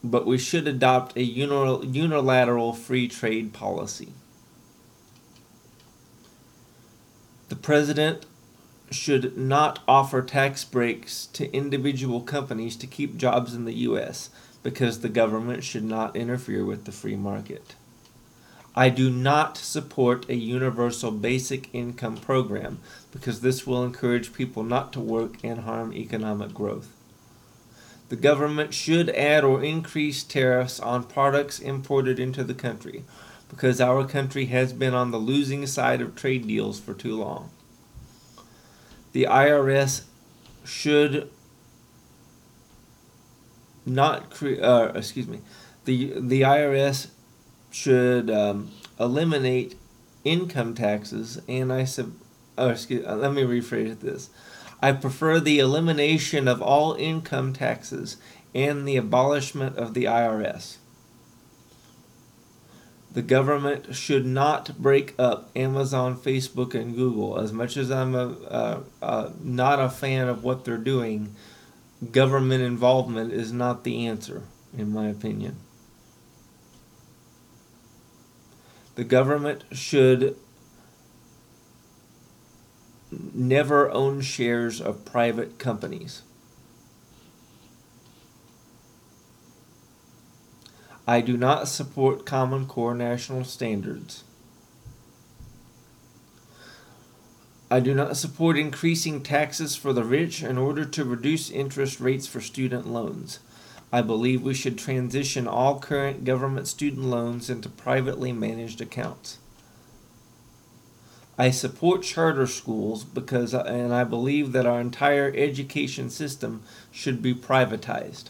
But 0.03 0.25
we 0.25 0.37
should 0.39 0.67
adopt 0.67 1.15
a 1.15 1.23
unilateral 1.23 2.73
free 2.73 3.07
trade 3.07 3.53
policy. 3.53 4.13
The 7.49 7.55
President 7.55 8.25
should 8.91 9.37
not 9.37 9.79
offer 9.87 10.21
tax 10.21 10.63
breaks 10.63 11.25
to 11.27 11.51
individual 11.55 12.21
companies 12.21 12.75
to 12.75 12.87
keep 12.87 13.17
jobs 13.17 13.53
in 13.53 13.65
the 13.65 13.73
U.S. 13.73 14.29
because 14.63 14.99
the 14.99 15.09
government 15.09 15.63
should 15.63 15.83
not 15.83 16.15
interfere 16.15 16.65
with 16.65 16.85
the 16.85 16.91
free 16.91 17.15
market. 17.15 17.75
I 18.75 18.89
do 18.89 19.09
not 19.09 19.57
support 19.57 20.29
a 20.29 20.35
universal 20.35 21.11
basic 21.11 21.73
income 21.73 22.17
program 22.17 22.79
because 23.11 23.41
this 23.41 23.67
will 23.67 23.83
encourage 23.83 24.33
people 24.33 24.63
not 24.63 24.93
to 24.93 24.99
work 25.01 25.43
and 25.43 25.61
harm 25.61 25.93
economic 25.93 26.53
growth. 26.53 26.89
The 28.07 28.15
government 28.15 28.73
should 28.73 29.09
add 29.09 29.43
or 29.43 29.63
increase 29.63 30.23
tariffs 30.23 30.79
on 30.79 31.03
products 31.03 31.59
imported 31.59 32.19
into 32.19 32.43
the 32.43 32.53
country 32.53 33.03
because 33.49 33.81
our 33.81 34.05
country 34.05 34.45
has 34.45 34.71
been 34.71 34.93
on 34.93 35.11
the 35.11 35.17
losing 35.17 35.65
side 35.65 36.01
of 36.01 36.15
trade 36.15 36.47
deals 36.47 36.79
for 36.79 36.93
too 36.93 37.17
long. 37.17 37.49
The 39.11 39.27
IRS 39.29 40.03
should 40.63 41.29
not 43.85 44.29
create, 44.29 44.61
uh, 44.61 44.91
excuse 44.95 45.27
me, 45.27 45.41
the, 45.85 46.13
the 46.17 46.41
IRS 46.41 47.07
should 47.71 48.29
um, 48.29 48.71
eliminate 48.99 49.75
income 50.23 50.75
taxes, 50.75 51.41
and 51.47 51.73
I 51.73 51.85
sub. 51.85 52.13
Oh, 52.57 52.69
excuse. 52.69 53.05
Uh, 53.05 53.15
let 53.15 53.33
me 53.33 53.43
rephrase 53.43 53.99
this. 54.01 54.29
I 54.81 54.91
prefer 54.91 55.39
the 55.39 55.59
elimination 55.59 56.47
of 56.47 56.61
all 56.61 56.93
income 56.93 57.53
taxes 57.53 58.17
and 58.53 58.87
the 58.87 58.97
abolishment 58.97 59.77
of 59.77 59.93
the 59.93 60.05
IRS. 60.05 60.77
The 63.13 63.21
government 63.21 63.93
should 63.93 64.25
not 64.25 64.77
break 64.81 65.15
up 65.19 65.51
Amazon, 65.55 66.15
Facebook, 66.17 66.73
and 66.73 66.95
Google. 66.95 67.37
As 67.39 67.51
much 67.51 67.75
as 67.75 67.91
I'm 67.91 68.15
a, 68.15 68.83
not 69.43 69.79
a 69.79 69.89
fan 69.89 70.29
of 70.29 70.45
what 70.45 70.63
they're 70.63 70.77
doing, 70.77 71.35
government 72.11 72.63
involvement 72.63 73.33
is 73.33 73.51
not 73.51 73.83
the 73.83 74.07
answer, 74.07 74.43
in 74.77 74.93
my 74.93 75.07
opinion. 75.07 75.57
The 78.95 79.03
government 79.03 79.65
should 79.71 80.37
never 83.33 83.91
own 83.91 84.21
shares 84.21 84.79
of 84.79 85.03
private 85.03 85.59
companies. 85.59 86.21
I 91.07 91.21
do 91.21 91.35
not 91.35 91.67
support 91.67 92.25
Common 92.25 92.67
Core 92.67 92.93
national 92.93 93.43
standards. 93.43 94.23
I 97.71 97.79
do 97.79 97.95
not 97.95 98.17
support 98.17 98.57
increasing 98.57 99.23
taxes 99.23 99.75
for 99.75 99.93
the 99.93 100.03
rich 100.03 100.43
in 100.43 100.57
order 100.57 100.85
to 100.85 101.05
reduce 101.05 101.49
interest 101.49 101.99
rates 101.99 102.27
for 102.27 102.41
student 102.41 102.85
loans. 102.85 103.39
I 103.93 104.01
believe 104.01 104.41
we 104.41 104.53
should 104.53 104.77
transition 104.77 105.47
all 105.47 105.79
current 105.79 106.23
government 106.23 106.67
student 106.67 107.05
loans 107.05 107.49
into 107.49 107.69
privately 107.69 108.31
managed 108.31 108.81
accounts. 108.81 109.39
I 111.37 111.49
support 111.49 112.03
charter 112.03 112.45
schools 112.45 113.03
because 113.03 113.53
and 113.53 113.93
I 113.93 114.03
believe 114.03 114.51
that 114.51 114.65
our 114.65 114.79
entire 114.79 115.33
education 115.35 116.09
system 116.09 116.63
should 116.91 117.21
be 117.21 117.33
privatized. 117.33 118.25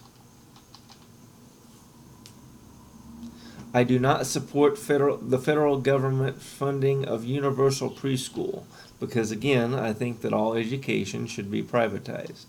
I 3.74 3.84
do 3.84 4.00
not 4.00 4.26
support 4.26 4.78
federal, 4.78 5.18
the 5.18 5.40
federal 5.40 5.80
government 5.80 6.42
funding 6.42 7.06
of 7.06 7.24
universal 7.24 7.90
preschool 7.90 8.64
because, 9.00 9.32
again, 9.32 9.74
I 9.74 9.94
think 9.94 10.22
that 10.22 10.34
all 10.34 10.54
education 10.54 11.26
should 11.26 11.50
be 11.50 11.64
privatized. 11.64 12.48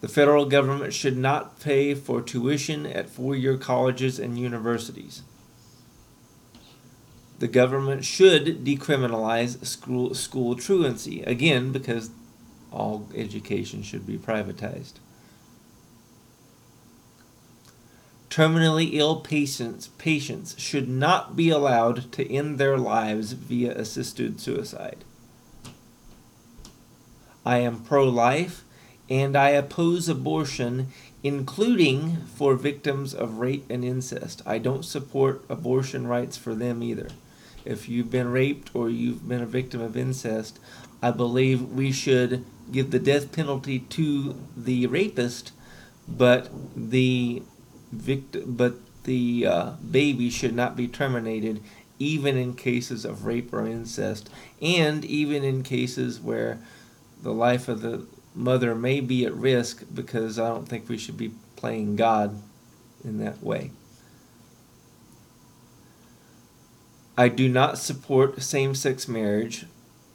The 0.00 0.08
federal 0.08 0.46
government 0.46 0.94
should 0.94 1.16
not 1.16 1.60
pay 1.60 1.94
for 1.94 2.20
tuition 2.20 2.86
at 2.86 3.08
four 3.08 3.36
year 3.36 3.56
colleges 3.56 4.18
and 4.18 4.38
universities. 4.38 5.22
The 7.38 7.48
government 7.48 8.04
should 8.04 8.64
decriminalize 8.64 9.64
school, 9.64 10.14
school 10.14 10.56
truancy, 10.56 11.22
again, 11.22 11.72
because 11.72 12.10
all 12.70 13.08
education 13.14 13.82
should 13.82 14.06
be 14.06 14.18
privatized. 14.18 14.94
Terminally 18.30 18.90
ill 18.92 19.16
patients, 19.16 19.88
patients 19.98 20.54
should 20.56 20.88
not 20.88 21.34
be 21.34 21.50
allowed 21.50 22.12
to 22.12 22.32
end 22.32 22.58
their 22.58 22.78
lives 22.78 23.32
via 23.32 23.72
assisted 23.72 24.40
suicide. 24.40 25.04
I 27.44 27.58
am 27.58 27.82
pro 27.82 28.08
life 28.08 28.64
and 29.08 29.36
I 29.36 29.48
oppose 29.50 30.08
abortion, 30.08 30.88
including 31.24 32.18
for 32.36 32.54
victims 32.54 33.12
of 33.12 33.38
rape 33.38 33.64
and 33.68 33.84
incest. 33.84 34.42
I 34.46 34.58
don't 34.58 34.84
support 34.84 35.44
abortion 35.48 36.06
rights 36.06 36.36
for 36.36 36.54
them 36.54 36.84
either. 36.84 37.08
If 37.64 37.88
you've 37.88 38.10
been 38.12 38.30
raped 38.30 38.70
or 38.74 38.88
you've 38.88 39.28
been 39.28 39.42
a 39.42 39.46
victim 39.46 39.80
of 39.80 39.96
incest, 39.96 40.60
I 41.02 41.10
believe 41.10 41.62
we 41.62 41.90
should 41.90 42.44
give 42.70 42.92
the 42.92 43.00
death 43.00 43.32
penalty 43.32 43.80
to 43.80 44.36
the 44.56 44.86
rapist, 44.86 45.50
but 46.06 46.48
the 46.76 47.42
victim, 47.92 48.54
but 48.56 48.74
the 49.04 49.46
uh, 49.46 49.70
baby 49.90 50.30
should 50.30 50.54
not 50.54 50.76
be 50.76 50.86
terminated, 50.86 51.62
even 51.98 52.36
in 52.36 52.54
cases 52.54 53.04
of 53.04 53.24
rape 53.24 53.52
or 53.52 53.66
incest, 53.66 54.30
and 54.60 55.04
even 55.04 55.44
in 55.44 55.62
cases 55.62 56.20
where 56.20 56.58
the 57.22 57.32
life 57.32 57.68
of 57.68 57.82
the 57.82 58.06
mother 58.34 58.74
may 58.74 59.00
be 59.00 59.24
at 59.24 59.34
risk, 59.34 59.84
because 59.92 60.38
I 60.38 60.48
don't 60.48 60.68
think 60.68 60.88
we 60.88 60.98
should 60.98 61.16
be 61.16 61.32
playing 61.56 61.96
God 61.96 62.40
in 63.04 63.18
that 63.18 63.42
way. 63.42 63.72
I 67.18 67.28
do 67.28 67.48
not 67.48 67.76
support 67.76 68.40
same 68.40 68.74
sex 68.74 69.06
marriage 69.06 69.66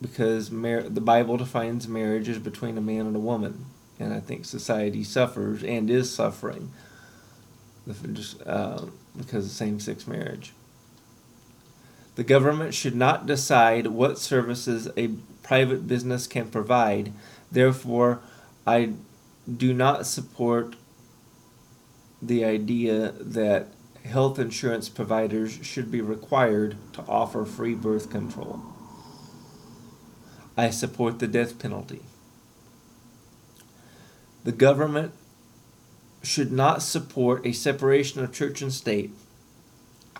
because 0.01 0.49
mar- 0.49 0.83
the 0.83 1.01
Bible 1.01 1.37
defines 1.37 1.87
marriage 1.87 2.27
as 2.29 2.39
between 2.39 2.77
a 2.77 2.81
man 2.81 3.05
and 3.05 3.15
a 3.15 3.19
woman. 3.19 3.65
And 3.99 4.13
I 4.13 4.19
think 4.19 4.45
society 4.45 5.03
suffers 5.03 5.63
and 5.63 5.89
is 5.89 6.13
suffering 6.13 6.71
uh, 8.45 8.85
because 9.17 9.45
of 9.45 9.51
same 9.51 9.79
sex 9.79 10.07
marriage. 10.07 10.53
The 12.15 12.23
government 12.23 12.73
should 12.73 12.95
not 12.95 13.25
decide 13.25 13.87
what 13.87 14.17
services 14.17 14.89
a 14.95 15.09
private 15.43 15.87
business 15.87 16.27
can 16.27 16.49
provide. 16.49 17.11
Therefore, 17.51 18.21
I 18.65 18.93
do 19.53 19.73
not 19.73 20.05
support 20.05 20.75
the 22.21 22.43
idea 22.43 23.13
that 23.19 23.67
health 24.05 24.39
insurance 24.39 24.87
providers 24.89 25.59
should 25.61 25.91
be 25.91 26.01
required 26.01 26.77
to 26.93 27.03
offer 27.07 27.45
free 27.45 27.75
birth 27.75 28.09
control. 28.09 28.61
I 30.57 30.69
support 30.69 31.19
the 31.19 31.27
death 31.27 31.59
penalty. 31.59 32.01
The 34.45 34.51
government 34.51 35.11
should 36.25 36.51
not 36.51 36.81
support 36.81 37.45
a 37.45 37.51
separation 37.51 38.23
of 38.23 38.33
church 38.33 38.61
and 38.61 38.73
state 38.73 39.11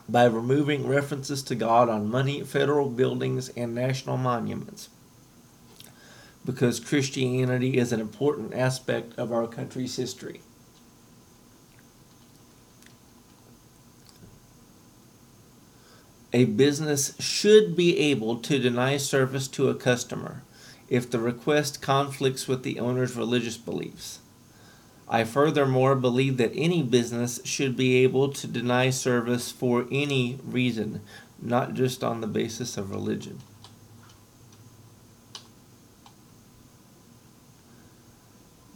by 0.08 0.26
removing 0.26 0.88
references 0.88 1.42
to 1.44 1.56
God 1.56 1.90
on 1.90 2.10
money, 2.10 2.44
federal 2.44 2.90
buildings, 2.90 3.50
and 3.50 3.74
national 3.74 4.18
monuments. 4.18 4.90
Because 6.46 6.80
Christianity 6.80 7.78
is 7.78 7.92
an 7.92 8.00
important 8.00 8.54
aspect 8.54 9.18
of 9.18 9.32
our 9.32 9.48
country's 9.48 9.96
history. 9.96 10.42
A 16.32 16.46
business 16.46 17.16
should 17.20 17.76
be 17.76 17.98
able 17.98 18.38
to 18.40 18.60
deny 18.60 18.98
service 18.98 19.48
to 19.48 19.70
a 19.70 19.76
customer 19.76 20.44
if 20.90 21.10
the 21.10 21.18
request 21.18 21.82
conflicts 21.82 22.48
with 22.48 22.62
the 22.62 22.80
owner's 22.80 23.16
religious 23.16 23.58
beliefs. 23.58 24.20
I 25.08 25.24
furthermore 25.24 25.96
believe 25.96 26.38
that 26.38 26.52
any 26.56 26.82
business 26.82 27.40
should 27.46 27.78
be 27.78 28.04
able 28.04 28.30
to 28.34 28.48
deny 28.48 28.90
service 28.90 29.52
for 29.52 29.86
any 29.92 30.40
reason, 30.44 31.02
not 31.40 31.76
just 31.76 32.04
on 32.04 32.22
the 32.22 32.28
basis 32.28 32.76
of 32.76 32.92
religion. 32.92 33.40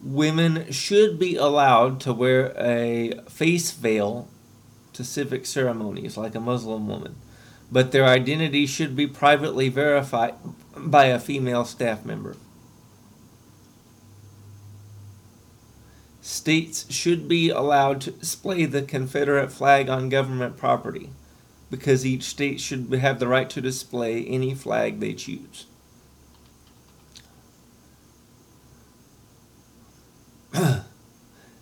Women 0.03 0.71
should 0.71 1.19
be 1.19 1.35
allowed 1.35 1.99
to 2.01 2.13
wear 2.13 2.53
a 2.57 3.21
face 3.27 3.71
veil 3.71 4.29
to 4.93 5.03
civic 5.03 5.45
ceremonies 5.45 6.15
like 6.15 6.35
a 6.35 6.39
Muslim 6.39 6.87
woman, 6.87 7.15
but 7.71 7.91
their 7.91 8.05
identity 8.05 8.65
should 8.65 8.95
be 8.95 9.07
privately 9.07 9.67
verified 9.67 10.35
by 10.75 11.05
a 11.05 11.19
female 11.19 11.65
staff 11.65 12.05
member. 12.05 12.37
States 16.29 16.85
should 16.91 17.27
be 17.27 17.49
allowed 17.49 17.99
to 18.01 18.11
display 18.11 18.63
the 18.65 18.83
Confederate 18.83 19.51
flag 19.51 19.89
on 19.89 20.09
government 20.09 20.57
property 20.57 21.09
because 21.71 22.05
each 22.05 22.23
state 22.23 22.59
should 22.59 22.93
have 22.93 23.19
the 23.19 23.27
right 23.27 23.49
to 23.49 23.59
display 23.61 24.23
any 24.25 24.53
flag 24.53 24.99
they 24.99 25.13
choose. 25.13 25.65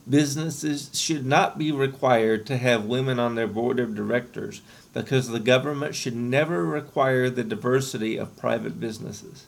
Businesses 0.10 0.90
should 0.94 1.26
not 1.26 1.58
be 1.58 1.72
required 1.72 2.46
to 2.46 2.58
have 2.58 2.84
women 2.86 3.20
on 3.20 3.36
their 3.36 3.48
board 3.48 3.80
of 3.80 3.96
directors 3.96 4.62
because 4.94 5.30
the 5.30 5.40
government 5.40 5.96
should 5.96 6.16
never 6.16 6.66
require 6.66 7.30
the 7.30 7.44
diversity 7.44 8.18
of 8.18 8.36
private 8.36 8.82
businesses. 8.82 9.46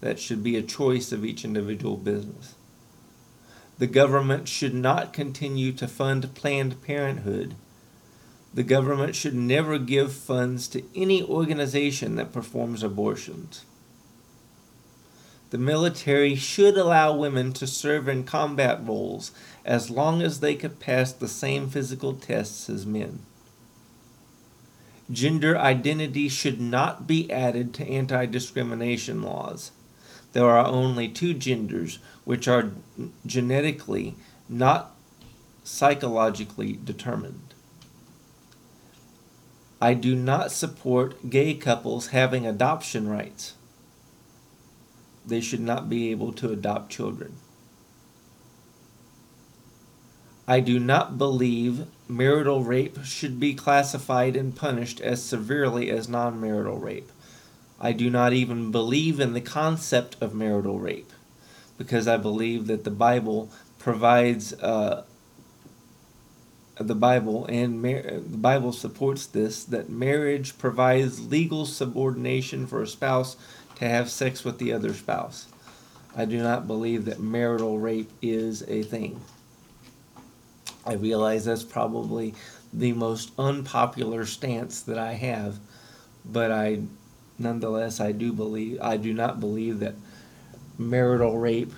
That 0.00 0.18
should 0.18 0.42
be 0.42 0.56
a 0.56 0.62
choice 0.62 1.12
of 1.12 1.24
each 1.24 1.46
individual 1.46 1.96
business. 1.96 2.54
The 3.78 3.86
government 3.86 4.48
should 4.48 4.74
not 4.74 5.12
continue 5.12 5.72
to 5.72 5.86
fund 5.86 6.34
Planned 6.34 6.82
Parenthood. 6.82 7.54
The 8.52 8.64
government 8.64 9.14
should 9.14 9.34
never 9.34 9.78
give 9.78 10.12
funds 10.12 10.66
to 10.68 10.82
any 10.96 11.22
organization 11.22 12.16
that 12.16 12.32
performs 12.32 12.82
abortions. 12.82 13.64
The 15.50 15.58
military 15.58 16.34
should 16.34 16.76
allow 16.76 17.16
women 17.16 17.52
to 17.54 17.66
serve 17.66 18.08
in 18.08 18.24
combat 18.24 18.80
roles 18.84 19.30
as 19.64 19.90
long 19.90 20.22
as 20.22 20.40
they 20.40 20.56
could 20.56 20.80
pass 20.80 21.12
the 21.12 21.28
same 21.28 21.68
physical 21.68 22.14
tests 22.14 22.68
as 22.68 22.84
men. 22.84 23.20
Gender 25.10 25.56
identity 25.56 26.28
should 26.28 26.60
not 26.60 27.06
be 27.06 27.30
added 27.30 27.72
to 27.74 27.86
anti 27.88 28.26
discrimination 28.26 29.22
laws 29.22 29.70
there 30.32 30.48
are 30.48 30.66
only 30.66 31.08
two 31.08 31.34
genders, 31.34 31.98
which 32.24 32.46
are 32.46 32.72
genetically, 33.26 34.14
not 34.48 34.94
psychologically 35.64 36.78
determined. 36.82 37.54
I 39.80 39.94
do 39.94 40.16
not 40.16 40.50
support 40.50 41.30
gay 41.30 41.54
couples 41.54 42.08
having 42.08 42.46
adoption 42.46 43.08
rights. 43.08 43.54
They 45.24 45.40
should 45.40 45.60
not 45.60 45.88
be 45.88 46.10
able 46.10 46.32
to 46.34 46.50
adopt 46.50 46.90
children. 46.90 47.36
I 50.48 50.60
do 50.60 50.80
not 50.80 51.18
believe 51.18 51.86
marital 52.08 52.64
rape 52.64 53.04
should 53.04 53.38
be 53.38 53.52
classified 53.52 54.34
and 54.34 54.56
punished 54.56 55.00
as 55.00 55.22
severely 55.22 55.90
as 55.90 56.08
non 56.08 56.40
marital 56.40 56.78
rape. 56.78 57.12
I 57.80 57.92
do 57.92 58.10
not 58.10 58.32
even 58.32 58.72
believe 58.72 59.20
in 59.20 59.34
the 59.34 59.40
concept 59.40 60.16
of 60.20 60.34
marital 60.34 60.78
rape 60.78 61.12
because 61.76 62.08
I 62.08 62.16
believe 62.16 62.66
that 62.66 62.84
the 62.84 62.90
Bible 62.90 63.50
provides 63.78 64.52
uh, 64.54 65.04
the 66.76 66.94
Bible 66.94 67.46
and 67.46 67.80
mar- 67.80 68.02
the 68.02 68.38
Bible 68.38 68.72
supports 68.72 69.26
this 69.26 69.64
that 69.64 69.88
marriage 69.88 70.58
provides 70.58 71.30
legal 71.30 71.66
subordination 71.66 72.66
for 72.66 72.82
a 72.82 72.86
spouse 72.86 73.36
to 73.76 73.88
have 73.88 74.10
sex 74.10 74.44
with 74.44 74.58
the 74.58 74.72
other 74.72 74.92
spouse. 74.92 75.46
I 76.16 76.24
do 76.24 76.42
not 76.42 76.66
believe 76.66 77.04
that 77.04 77.20
marital 77.20 77.78
rape 77.78 78.10
is 78.20 78.62
a 78.66 78.82
thing. 78.82 79.20
I 80.84 80.94
realize 80.94 81.44
that's 81.44 81.62
probably 81.62 82.34
the 82.72 82.92
most 82.92 83.30
unpopular 83.38 84.24
stance 84.26 84.80
that 84.82 84.98
I 84.98 85.12
have, 85.12 85.58
but 86.24 86.50
I 86.50 86.82
nonetheless 87.38 88.00
I 88.00 88.12
do 88.12 88.32
believe 88.32 88.78
I 88.80 88.96
do 88.96 89.12
not 89.12 89.40
believe 89.40 89.80
that 89.80 89.94
marital 90.76 91.38
rape 91.38 91.72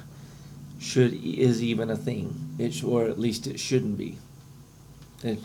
should 0.78 1.12
is 1.24 1.62
even 1.62 1.90
a 1.90 1.96
thing. 1.96 2.56
It 2.58 2.82
or 2.82 3.04
at 3.04 3.18
least 3.18 3.46
it 3.46 3.60
shouldn't 3.60 3.98
be. 3.98 4.18
It, 5.22 5.38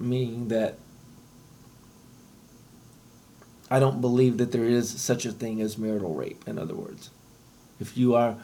meaning 0.00 0.48
that 0.48 0.78
I 3.70 3.78
don't 3.78 4.00
believe 4.00 4.38
that 4.38 4.52
there 4.52 4.64
is 4.64 4.88
such 5.00 5.26
a 5.26 5.32
thing 5.32 5.60
as 5.60 5.78
marital 5.78 6.14
rape. 6.14 6.46
In 6.46 6.58
other 6.58 6.74
words, 6.74 7.10
if 7.80 7.96
you 7.96 8.14
are 8.14 8.36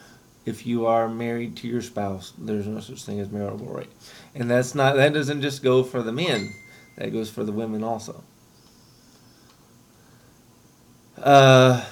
if 0.45 0.67
you 0.67 0.85
are 0.87 1.09
married 1.09 1.57
to 1.57 1.69
your 1.69 1.81
spouse, 1.81 2.35
there's 2.37 2.67
no 2.67 2.81
such 2.81 3.05
thing 3.05 3.19
as 3.19 3.31
marital 3.31 3.67
rape. 3.67 3.93
And 4.35 4.51
that's 4.51 4.75
not 4.75 4.97
that 4.97 5.13
doesn't 5.13 5.43
just 5.43 5.63
go 5.63 5.83
for 5.83 6.03
the 6.03 6.13
men. 6.13 6.55
That 6.97 7.13
goes 7.13 7.31
for 7.31 7.43
the 7.43 7.53
women 7.53 7.83
also. 7.83 8.23
Uh, 11.25 11.85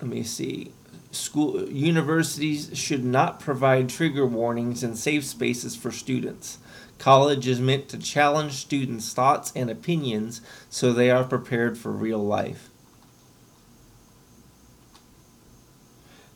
let 0.00 0.08
me 0.08 0.22
see. 0.22 0.72
School 1.10 1.68
universities 1.70 2.70
should 2.74 3.04
not 3.04 3.40
provide 3.40 3.88
trigger 3.88 4.26
warnings 4.26 4.84
and 4.84 4.96
safe 4.96 5.24
spaces 5.24 5.74
for 5.74 5.90
students. 5.90 6.58
College 6.98 7.48
is 7.48 7.58
meant 7.60 7.88
to 7.88 7.98
challenge 7.98 8.52
students' 8.52 9.12
thoughts 9.12 9.52
and 9.56 9.70
opinions 9.70 10.42
so 10.68 10.92
they 10.92 11.10
are 11.10 11.24
prepared 11.24 11.78
for 11.78 11.90
real 11.90 12.22
life. 12.22 12.70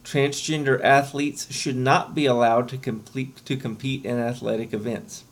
transgender 0.08 0.82
athletes 0.82 1.52
should 1.52 1.76
not 1.76 2.14
be 2.14 2.24
allowed 2.24 2.66
to 2.66 2.78
complete 2.78 3.36
to 3.44 3.56
compete 3.56 4.04
in 4.06 4.18
athletic 4.18 4.72
events. 4.72 5.24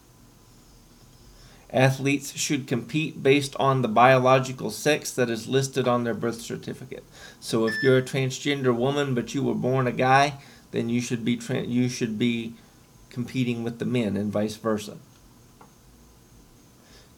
Athletes 1.76 2.34
should 2.38 2.66
compete 2.66 3.22
based 3.22 3.54
on 3.56 3.82
the 3.82 3.88
biological 3.88 4.70
sex 4.70 5.12
that 5.12 5.28
is 5.28 5.46
listed 5.46 5.86
on 5.86 6.04
their 6.04 6.14
birth 6.14 6.40
certificate. 6.40 7.04
So 7.38 7.66
if 7.66 7.74
you're 7.82 7.98
a 7.98 8.02
transgender 8.02 8.74
woman 8.74 9.14
but 9.14 9.34
you 9.34 9.42
were 9.42 9.54
born 9.54 9.86
a 9.86 9.92
guy, 9.92 10.38
then 10.70 10.88
you 10.88 11.02
should 11.02 11.22
be 11.22 11.36
tra- 11.36 11.64
you 11.64 11.90
should 11.90 12.18
be 12.18 12.54
competing 13.10 13.62
with 13.62 13.78
the 13.78 13.84
men 13.84 14.16
and 14.16 14.32
vice 14.32 14.56
versa. 14.56 14.96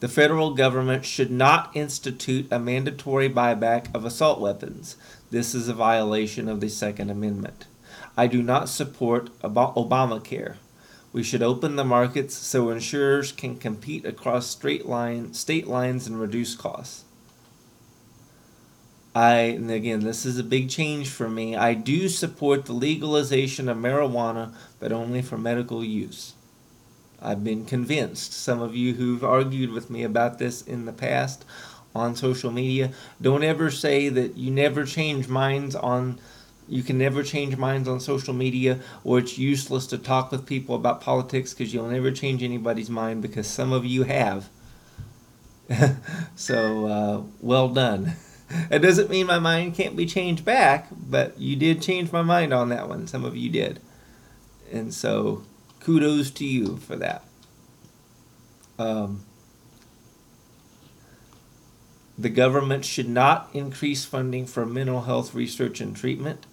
The 0.01 0.09
federal 0.09 0.55
government 0.55 1.05
should 1.05 1.31
not 1.31 1.71
institute 1.75 2.49
a 2.51 2.59
mandatory 2.59 3.29
buyback 3.29 3.93
of 3.95 4.05
assault 4.05 4.41
weapons. 4.41 4.97
This 5.31 5.55
is 5.55 5.69
a 5.69 5.75
violation 5.75 6.49
of 6.49 6.61
the 6.61 6.69
Second 6.69 7.11
Amendment. 7.11 7.67
I 8.17 8.27
do 8.27 8.43
not 8.43 8.69
support 8.69 9.31
Obamacare. 9.41 10.57
We 11.13 11.23
should 11.23 11.43
open 11.43 11.77
the 11.77 11.85
markets 11.85 12.35
so 12.35 12.71
insurers 12.71 13.33
can 13.33 13.57
compete 13.57 14.05
across 14.05 14.47
straight 14.47 14.87
line, 14.87 15.33
state 15.33 15.67
lines 15.67 16.07
and 16.07 16.21
reduce 16.21 16.55
costs. 16.55 17.05
I, 19.15 19.35
and 19.35 19.71
again, 19.71 20.01
this 20.01 20.25
is 20.27 20.39
a 20.39 20.45
big 20.45 20.69
change 20.69 21.09
for 21.09 21.29
me. 21.29 21.57
I 21.57 21.75
do 21.75 22.09
support 22.09 22.67
the 22.67 22.73
legalization 22.73 23.69
of 23.69 23.77
marijuana, 23.77 24.55
but 24.79 24.93
only 24.93 25.23
for 25.23 25.39
medical 25.39 25.83
use. 25.83 26.35
I've 27.21 27.43
been 27.43 27.65
convinced. 27.65 28.33
Some 28.33 28.61
of 28.61 28.77
you 28.77 28.95
who've 28.95 29.25
argued 29.25 29.71
with 29.71 29.91
me 29.91 30.05
about 30.05 30.39
this 30.39 30.63
in 30.63 30.85
the 30.85 30.93
past 30.93 31.45
on 31.95 32.15
social 32.15 32.53
media, 32.53 32.93
don't 33.21 33.43
ever 33.43 33.71
say 33.71 34.09
that 34.09 34.37
you 34.37 34.53
never 34.53 34.85
change 34.85 35.27
minds 35.27 35.75
on 35.75 36.21
you 36.69 36.83
can 36.83 36.99
never 36.99 37.23
change 37.23 37.57
minds 37.57 37.89
on 37.89 38.01
social 38.01 38.35
media 38.35 38.81
or 39.05 39.19
it's 39.19 39.39
useless 39.39 39.87
to 39.89 39.99
talk 39.99 40.31
with 40.31 40.47
people 40.47 40.75
about 40.75 41.01
politics 41.01 41.55
because 41.55 41.73
you'll 41.73 41.89
never 41.89 42.11
change 42.11 42.43
anybody's 42.43 42.91
mind 42.91 43.23
because 43.23 43.47
some 43.47 43.73
of 43.73 43.85
you 43.85 44.03
have. 44.05 44.49
so, 46.37 46.87
uh, 46.87 47.23
well 47.41 47.69
done. 47.69 48.13
It 48.71 48.79
doesn't 48.79 49.11
mean 49.11 49.27
my 49.27 49.39
mind 49.39 49.75
can't 49.75 49.95
be 49.95 50.07
changed 50.07 50.43
back, 50.43 50.89
but 50.91 51.39
you 51.39 51.55
did 51.55 51.83
change 51.83 52.11
my 52.13 52.23
mind 52.23 52.55
on 52.55 52.71
that 52.71 52.89
one. 52.89 53.07
Some 53.07 53.27
of 53.27 53.37
you 53.37 53.51
did. 53.51 53.79
And 54.73 54.95
so, 54.95 55.43
kudos 55.81 56.31
to 56.31 56.47
you 56.47 56.79
for 56.79 56.97
that. 56.97 57.25
Um, 58.79 59.23
the 62.17 62.29
government 62.29 62.85
should 62.85 63.09
not 63.09 63.49
increase 63.53 64.05
funding 64.05 64.47
for 64.47 64.67
mental 64.67 65.03
health 65.03 65.35
research 65.35 65.81
and 65.81 65.95
treatment. 65.95 66.47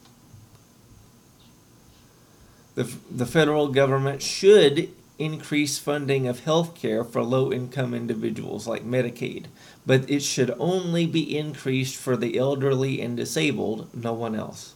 The, 2.75 2.83
the 3.09 3.25
federal 3.25 3.69
government 3.69 4.21
should 4.21 4.89
increase 5.17 5.79
funding 5.79 6.27
of 6.27 6.41
health 6.41 6.75
care 6.75 7.03
for 7.03 7.23
low 7.23 7.51
income 7.51 7.93
individuals 7.93 8.67
like 8.67 8.83
Medicaid, 8.83 9.45
but 9.85 10.09
it 10.09 10.21
should 10.21 10.53
only 10.59 11.05
be 11.05 11.37
increased 11.37 11.95
for 11.95 12.17
the 12.17 12.37
elderly 12.37 13.01
and 13.01 13.15
disabled, 13.15 13.89
no 13.93 14.13
one 14.13 14.35
else. 14.35 14.73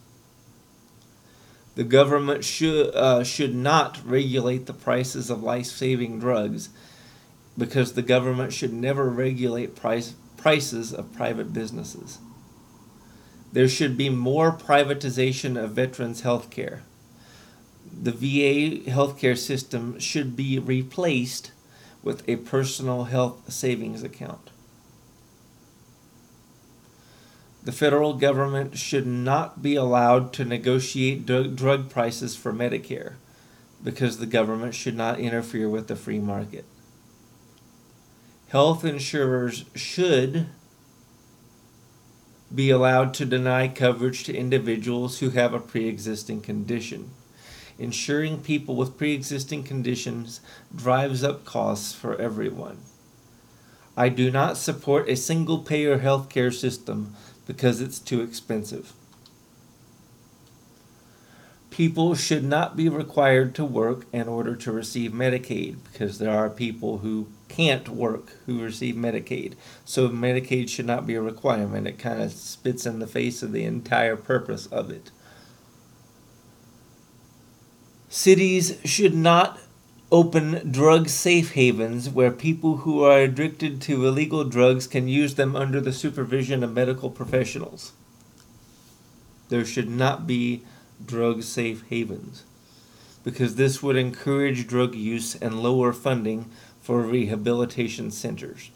The 1.75 1.83
government 1.83 2.43
should, 2.43 2.93
uh, 2.95 3.23
should 3.23 3.53
not 3.53 3.99
regulate 4.05 4.65
the 4.65 4.73
prices 4.73 5.29
of 5.29 5.43
life 5.43 5.67
saving 5.67 6.19
drugs 6.19 6.69
because 7.57 7.93
the 7.93 8.01
government 8.01 8.53
should 8.53 8.73
never 8.73 9.09
regulate 9.09 9.75
price, 9.75 10.13
prices 10.37 10.93
of 10.93 11.13
private 11.13 11.53
businesses. 11.53 12.19
There 13.51 13.67
should 13.67 13.97
be 13.97 14.09
more 14.09 14.51
privatization 14.51 15.61
of 15.61 15.71
veterans' 15.71 16.21
health 16.21 16.49
care. 16.49 16.83
The 17.91 18.11
VA 18.11 18.89
healthcare 18.89 19.37
system 19.37 19.99
should 19.99 20.35
be 20.35 20.59
replaced 20.59 21.51
with 22.03 22.27
a 22.27 22.37
personal 22.37 23.05
health 23.05 23.51
savings 23.51 24.03
account. 24.03 24.49
The 27.63 27.71
federal 27.71 28.13
government 28.13 28.77
should 28.77 29.05
not 29.05 29.61
be 29.61 29.75
allowed 29.75 30.31
to 30.33 30.45
negotiate 30.45 31.25
drug 31.25 31.89
prices 31.89 32.35
for 32.35 32.53
Medicare 32.53 33.15
because 33.83 34.17
the 34.17 34.25
government 34.25 34.75
should 34.75 34.95
not 34.95 35.19
interfere 35.19 35.69
with 35.69 35.87
the 35.87 35.95
free 35.95 36.19
market. 36.19 36.65
Health 38.49 38.83
insurers 38.83 39.65
should 39.75 40.47
be 42.53 42.69
allowed 42.69 43.13
to 43.13 43.25
deny 43.25 43.67
coverage 43.67 44.23
to 44.23 44.35
individuals 44.35 45.19
who 45.19 45.29
have 45.31 45.53
a 45.53 45.59
pre 45.59 45.87
existing 45.87 46.41
condition. 46.41 47.11
Insuring 47.79 48.41
people 48.41 48.75
with 48.75 48.97
pre 48.97 49.13
existing 49.13 49.63
conditions 49.63 50.41
drives 50.75 51.23
up 51.23 51.45
costs 51.45 51.93
for 51.93 52.19
everyone. 52.19 52.79
I 53.95 54.09
do 54.09 54.29
not 54.29 54.57
support 54.57 55.09
a 55.09 55.15
single 55.15 55.59
payer 55.59 55.99
healthcare 55.99 56.53
system 56.53 57.15
because 57.47 57.79
it's 57.79 57.99
too 57.99 58.21
expensive. 58.21 58.91
People 61.69 62.15
should 62.15 62.43
not 62.43 62.75
be 62.75 62.89
required 62.89 63.55
to 63.55 63.63
work 63.63 64.05
in 64.11 64.27
order 64.27 64.57
to 64.57 64.71
receive 64.73 65.11
Medicaid 65.11 65.77
because 65.89 66.19
there 66.19 66.37
are 66.37 66.49
people 66.49 66.97
who 66.97 67.27
can't 67.47 67.87
work 67.87 68.33
who 68.45 68.61
receive 68.61 68.95
Medicaid. 68.95 69.53
So 69.85 70.09
Medicaid 70.09 70.67
should 70.67 70.85
not 70.85 71.07
be 71.07 71.15
a 71.15 71.21
requirement. 71.21 71.87
It 71.87 71.97
kind 71.97 72.21
of 72.21 72.33
spits 72.33 72.85
in 72.85 72.99
the 72.99 73.07
face 73.07 73.41
of 73.41 73.53
the 73.53 73.63
entire 73.63 74.17
purpose 74.17 74.65
of 74.67 74.89
it. 74.89 75.11
Cities 78.11 78.79
should 78.83 79.13
not 79.13 79.59
open 80.11 80.71
drug 80.71 81.07
safe 81.07 81.51
havens 81.51 82.09
where 82.09 82.31
people 82.31 82.77
who 82.77 83.03
are 83.03 83.19
addicted 83.19 83.79
to 83.81 84.07
illegal 84.07 84.43
drugs 84.43 84.87
can 84.87 85.07
use 85.07 85.35
them 85.35 85.55
under 85.55 85.79
the 85.79 85.93
supervision 85.93 86.63
of 86.63 86.73
medical 86.73 87.11
professionals. 87.11 87.93
there 89.49 89.65
should 89.65 89.89
not 89.89 90.25
be 90.25 90.63
drug 91.05 91.43
safe 91.43 91.83
havens 91.89 92.43
because 93.23 93.55
this 93.55 93.83
would 93.83 93.95
encourage 93.95 94.67
drug 94.67 94.95
use 94.95 95.35
and 95.35 95.61
lower 95.61 95.93
funding 95.93 96.49
for 96.81 97.01
rehabilitation 97.01 98.09
centers. 98.09 98.71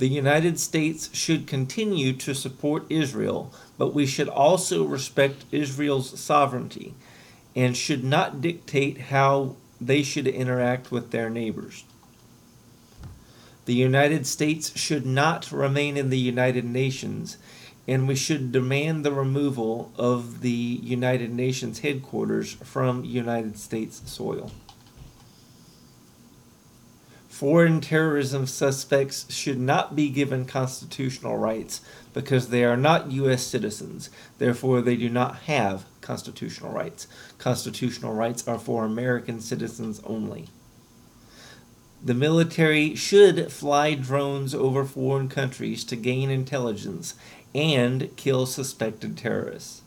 The 0.00 0.08
United 0.08 0.58
States 0.58 1.10
should 1.12 1.46
continue 1.46 2.14
to 2.14 2.34
support 2.34 2.86
Israel, 2.88 3.52
but 3.76 3.92
we 3.92 4.06
should 4.06 4.30
also 4.30 4.82
respect 4.82 5.44
Israel's 5.52 6.18
sovereignty 6.18 6.94
and 7.54 7.76
should 7.76 8.02
not 8.02 8.40
dictate 8.40 8.96
how 9.12 9.56
they 9.78 10.02
should 10.02 10.26
interact 10.26 10.90
with 10.90 11.10
their 11.10 11.28
neighbors. 11.28 11.84
The 13.66 13.74
United 13.74 14.26
States 14.26 14.74
should 14.74 15.04
not 15.04 15.52
remain 15.52 15.98
in 15.98 16.08
the 16.08 16.18
United 16.18 16.64
Nations, 16.64 17.36
and 17.86 18.08
we 18.08 18.16
should 18.16 18.52
demand 18.52 19.04
the 19.04 19.12
removal 19.12 19.92
of 19.96 20.40
the 20.40 20.80
United 20.82 21.30
Nations 21.30 21.80
headquarters 21.80 22.54
from 22.54 23.04
United 23.04 23.58
States 23.58 24.00
soil. 24.06 24.50
Foreign 27.40 27.80
terrorism 27.80 28.46
suspects 28.46 29.24
should 29.32 29.58
not 29.58 29.96
be 29.96 30.10
given 30.10 30.44
constitutional 30.44 31.38
rights 31.38 31.80
because 32.12 32.50
they 32.50 32.64
are 32.64 32.76
not 32.76 33.12
U.S. 33.12 33.42
citizens. 33.42 34.10
Therefore, 34.36 34.82
they 34.82 34.94
do 34.94 35.08
not 35.08 35.36
have 35.44 35.86
constitutional 36.02 36.70
rights. 36.70 37.06
Constitutional 37.38 38.12
rights 38.12 38.46
are 38.46 38.58
for 38.58 38.84
American 38.84 39.40
citizens 39.40 40.02
only. 40.04 40.48
The 42.04 42.12
military 42.12 42.94
should 42.94 43.50
fly 43.50 43.94
drones 43.94 44.54
over 44.54 44.84
foreign 44.84 45.30
countries 45.30 45.82
to 45.84 45.96
gain 45.96 46.28
intelligence 46.28 47.14
and 47.54 48.14
kill 48.18 48.44
suspected 48.44 49.16
terrorists. 49.16 49.80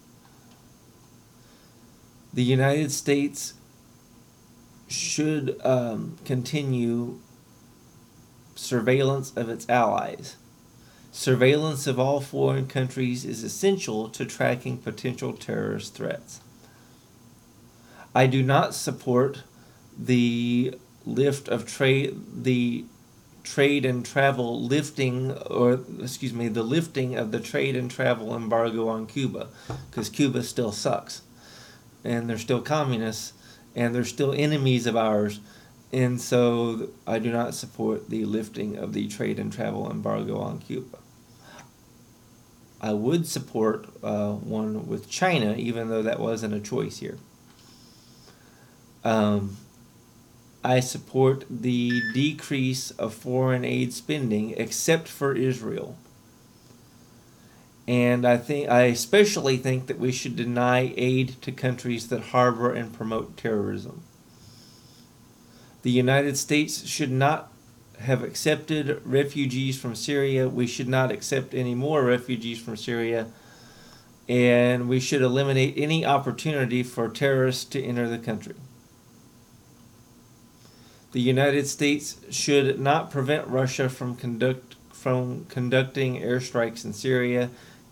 The 2.34 2.44
United 2.44 2.92
States 2.92 3.54
should 4.88 5.64
um, 5.64 6.18
continue 6.26 7.20
surveillance 8.56 9.32
of 9.36 9.50
its 9.50 9.68
allies. 9.70 10.38
Surveillance 11.12 11.86
of 11.86 12.00
all 12.00 12.20
foreign 12.20 12.68
countries 12.68 13.24
is 13.24 13.44
essential 13.44 14.10
to 14.10 14.26
tracking 14.26 14.78
potential 14.78 15.34
terrorist 15.34 15.94
threats. 15.94 16.40
I 18.16 18.28
do 18.28 18.44
not 18.44 18.74
support 18.74 19.44
the 19.98 20.76
lift 21.06 21.48
of 21.48 21.68
trade 21.68 22.16
the 22.44 22.86
trade 23.44 23.86
and 23.86 24.06
travel 24.06 24.62
lifting 24.64 25.32
or 25.34 25.82
excuse 26.02 26.34
me 26.34 26.48
the 26.48 26.64
lifting 26.64 27.16
of 27.16 27.32
the 27.32 27.40
trade 27.40 27.76
and 27.76 27.92
travel 27.92 28.36
embargo 28.36 28.88
on 28.88 29.06
Cuba 29.06 29.50
because 29.90 30.10
Cuba 30.10 30.42
still 30.44 30.72
sucks 30.72 31.22
and 32.04 32.30
they're 32.30 32.38
still 32.38 32.62
communists 32.62 33.34
and 33.76 33.94
they're 33.94 34.06
still 34.06 34.34
enemies 34.34 34.88
of 34.88 34.96
ours 34.96 35.42
and 35.94 36.20
so 36.20 36.90
I 37.06 37.20
do 37.20 37.32
not 37.32 37.54
support 37.54 38.10
the 38.10 38.26
lifting 38.26 38.78
of 38.78 38.94
the 38.94 39.08
trade 39.08 39.38
and 39.38 39.54
travel 39.54 39.90
embargo 39.90 40.40
on 40.40 40.58
Cuba. 40.58 40.98
I 42.82 42.94
would 42.94 43.28
support 43.28 43.88
uh, 44.04 44.32
one 44.34 44.88
with 44.88 45.08
China, 45.08 45.56
even 45.56 45.90
though 45.90 46.02
that 46.02 46.20
wasn't 46.20 46.56
a 46.56 46.60
choice 46.60 46.98
here. 46.98 47.20
Um, 49.04 49.58
I 50.64 50.80
support 50.80 51.46
the 51.50 52.02
decrease 52.14 52.90
of 52.92 53.14
foreign 53.14 53.64
aid 53.64 53.94
spending, 53.94 54.52
except 54.58 55.08
for 55.08 55.36
Israel. 55.36 55.96
And 57.88 58.26
I 58.26 58.38
think 58.38 58.70
I 58.70 58.84
especially 58.84 59.58
think 59.58 59.88
that 59.88 60.00
we 60.00 60.12
should 60.12 60.36
deny 60.36 60.94
aid 60.98 61.42
to 61.42 61.52
countries 61.52 62.08
that 62.08 62.22
harbor 62.22 62.74
and 62.74 62.94
promote 62.94 63.38
terrorism. 63.38 64.04
The 65.84 65.92
United 65.92 66.38
States 66.38 66.88
should 66.88 67.12
not 67.12 67.52
have 68.00 68.24
accepted 68.24 69.02
refugees 69.06 69.80
from 69.80 69.96
Syria. 69.96 70.50
We 70.50 70.66
should 70.66 70.88
not 70.88 71.12
accept 71.12 71.54
any 71.54 71.76
more 71.76 72.04
refugees 72.04 72.60
from 72.60 72.78
Syria. 72.78 73.28
And 74.28 74.88
we 74.88 75.00
should 75.02 75.22
eliminate 75.22 75.74
any 75.78 76.06
opportunity 76.06 76.84
for 76.84 77.10
terrorists 77.10 77.66
to 77.66 77.84
enter 77.84 78.08
the 78.08 78.18
country. 78.18 78.56
The 81.12 81.22
United 81.22 81.68
States 81.68 82.18
should 82.32 82.80
not 82.80 83.12
prevent 83.12 83.48
Russia 83.48 83.90
from 83.90 84.16
conduct 84.16 84.76
from 84.92 85.46
conducting 85.50 86.22
airstrikes 86.22 86.86
in 86.86 86.94
Syria, 86.94 87.50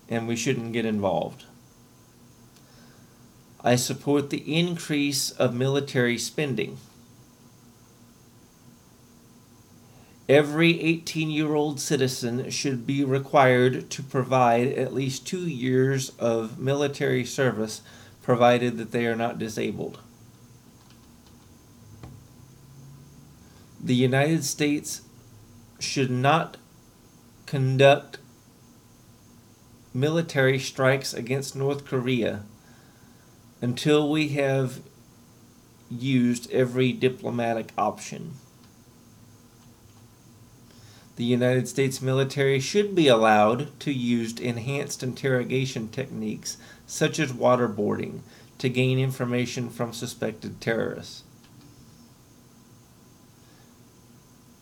and 0.07 0.29
we 0.29 0.35
shouldn't 0.37 0.71
get 0.71 0.85
involved. 0.85 1.43
I 3.61 3.75
support 3.75 4.29
the 4.29 4.55
increase 4.55 5.29
of 5.31 5.53
military 5.53 6.17
spending. 6.17 6.77
Every 10.29 10.79
18 10.81 11.29
year 11.29 11.55
old 11.55 11.79
citizen 11.79 12.49
should 12.49 12.85
be 12.85 13.03
required 13.03 13.89
to 13.89 14.03
provide 14.03 14.67
at 14.67 14.93
least 14.93 15.27
two 15.27 15.47
years 15.47 16.11
of 16.19 16.59
military 16.59 17.25
service, 17.25 17.81
provided 18.21 18.77
that 18.77 18.91
they 18.91 19.07
are 19.07 19.15
not 19.15 19.39
disabled. 19.39 19.99
The 23.83 23.95
United 23.95 24.43
States 24.43 25.01
should 25.79 26.11
not 26.11 26.57
conduct 27.47 28.19
military 29.93 30.59
strikes 30.59 31.13
against 31.13 31.55
North 31.55 31.83
Korea 31.83 32.43
until 33.59 34.09
we 34.09 34.29
have 34.29 34.81
used 35.89 36.49
every 36.51 36.93
diplomatic 36.93 37.71
option 37.77 38.35
the 41.21 41.27
United 41.27 41.67
States 41.67 42.01
military 42.01 42.59
should 42.59 42.95
be 42.95 43.07
allowed 43.07 43.79
to 43.79 43.93
use 43.93 44.39
enhanced 44.39 45.03
interrogation 45.03 45.87
techniques 45.87 46.57
such 46.87 47.19
as 47.19 47.31
waterboarding 47.31 48.21
to 48.57 48.67
gain 48.67 48.97
information 48.97 49.69
from 49.69 49.93
suspected 49.93 50.59
terrorists. 50.59 51.23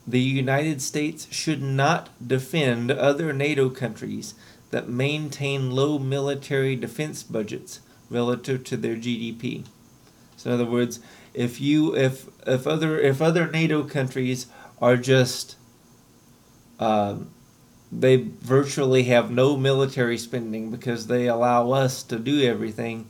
The 0.06 0.20
United 0.20 0.82
States 0.82 1.34
should 1.34 1.62
not 1.62 2.10
defend 2.28 2.92
other 2.92 3.32
NATO 3.32 3.70
countries 3.70 4.34
that 4.70 4.90
maintain 4.90 5.72
low 5.72 5.98
military 5.98 6.76
defense 6.76 7.24
budgets 7.24 7.80
relative 8.10 8.66
to 8.66 8.76
their 8.76 8.98
GDP. 8.98 9.66
So 10.36 10.50
in 10.50 10.56
other 10.56 10.70
words, 10.70 11.00
if 11.34 11.62
you 11.62 11.96
if 11.96 12.28
if 12.46 12.68
other 12.68 13.00
if 13.00 13.22
other 13.22 13.50
NATO 13.50 13.86
countries 13.86 14.48
are 14.82 14.98
just 14.98 15.56
um, 16.80 17.30
they 17.92 18.18
virtually 18.18 19.04
have 19.04 19.32
no 19.32 19.58
military 19.58 20.18
spending 20.18 20.72
because 20.72 21.08
they 21.08 21.28
allow 21.28 21.72
us 21.72 22.04
to 22.04 22.20
do 22.20 22.42
everything, 22.42 23.08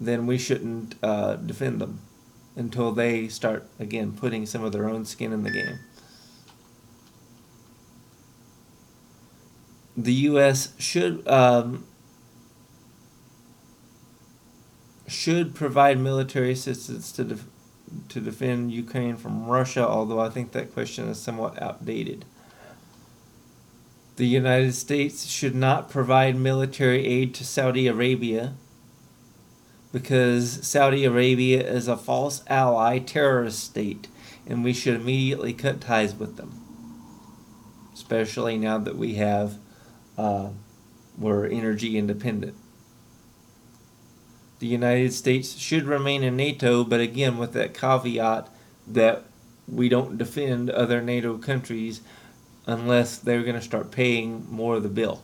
then 0.00 0.26
we 0.26 0.38
shouldn't 0.38 0.94
uh, 1.02 1.36
defend 1.36 1.80
them 1.80 2.00
until 2.56 2.92
they 2.92 3.28
start, 3.28 3.66
again, 3.78 4.12
putting 4.12 4.46
some 4.46 4.62
of 4.62 4.72
their 4.72 4.88
own 4.88 5.04
skin 5.04 5.32
in 5.32 5.42
the 5.42 5.50
game. 5.50 5.78
The 9.96 10.12
U.S. 10.12 10.72
should 10.78 11.26
um, 11.28 11.84
should 15.06 15.54
provide 15.54 16.00
military 16.00 16.52
assistance 16.52 17.12
to 17.12 17.24
def- 17.24 17.46
to 18.08 18.20
defend 18.20 18.72
Ukraine 18.72 19.16
from 19.16 19.46
Russia, 19.46 19.86
although 19.86 20.20
I 20.20 20.30
think 20.30 20.52
that 20.52 20.72
question 20.72 21.08
is 21.08 21.20
somewhat 21.20 21.60
outdated. 21.60 22.24
The 24.22 24.28
United 24.28 24.74
States 24.76 25.26
should 25.26 25.56
not 25.56 25.90
provide 25.90 26.36
military 26.36 27.04
aid 27.04 27.34
to 27.34 27.44
Saudi 27.44 27.88
Arabia 27.88 28.54
because 29.92 30.64
Saudi 30.64 31.04
Arabia 31.04 31.60
is 31.68 31.88
a 31.88 31.96
false 31.96 32.44
ally 32.46 33.00
terrorist 33.00 33.58
state 33.58 34.06
and 34.46 34.62
we 34.62 34.72
should 34.72 34.94
immediately 34.94 35.52
cut 35.52 35.80
ties 35.80 36.14
with 36.14 36.36
them. 36.36 36.52
Especially 37.92 38.56
now 38.56 38.78
that 38.78 38.96
we 38.96 39.14
have, 39.14 39.58
uh, 40.16 40.50
we're 41.18 41.46
energy 41.46 41.98
independent. 41.98 42.54
The 44.60 44.68
United 44.68 45.12
States 45.14 45.56
should 45.56 45.86
remain 45.86 46.22
in 46.22 46.36
NATO, 46.36 46.84
but 46.84 47.00
again, 47.00 47.38
with 47.38 47.54
that 47.54 47.74
caveat 47.74 48.48
that 48.86 49.24
we 49.66 49.88
don't 49.88 50.16
defend 50.16 50.70
other 50.70 51.02
NATO 51.02 51.38
countries 51.38 52.02
unless 52.66 53.18
they're 53.18 53.42
going 53.42 53.56
to 53.56 53.62
start 53.62 53.90
paying 53.90 54.46
more 54.50 54.76
of 54.76 54.82
the 54.82 54.88
bill. 54.88 55.22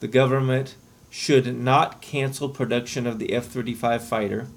The 0.00 0.08
government 0.08 0.76
should 1.10 1.56
not 1.56 2.02
cancel 2.02 2.48
production 2.48 3.06
of 3.06 3.18
the 3.18 3.32
F 3.32 3.46
35 3.46 4.06
fighter. 4.06 4.48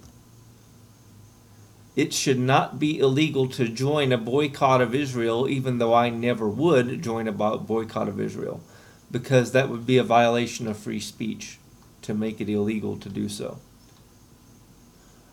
It 1.95 2.13
should 2.13 2.39
not 2.39 2.79
be 2.79 2.99
illegal 2.99 3.47
to 3.49 3.67
join 3.67 4.11
a 4.11 4.17
boycott 4.17 4.81
of 4.81 4.93
Israel, 4.93 5.47
even 5.49 5.77
though 5.77 5.93
I 5.93 6.09
never 6.09 6.47
would 6.47 7.01
join 7.01 7.27
a 7.27 7.31
boycott 7.31 8.07
of 8.07 8.19
Israel, 8.19 8.61
because 9.09 9.51
that 9.51 9.69
would 9.69 9.85
be 9.85 9.97
a 9.97 10.03
violation 10.03 10.67
of 10.67 10.77
free 10.77 10.99
speech 10.99 11.59
to 12.03 12.13
make 12.13 12.39
it 12.39 12.49
illegal 12.49 12.97
to 12.97 13.09
do 13.09 13.27
so. 13.27 13.59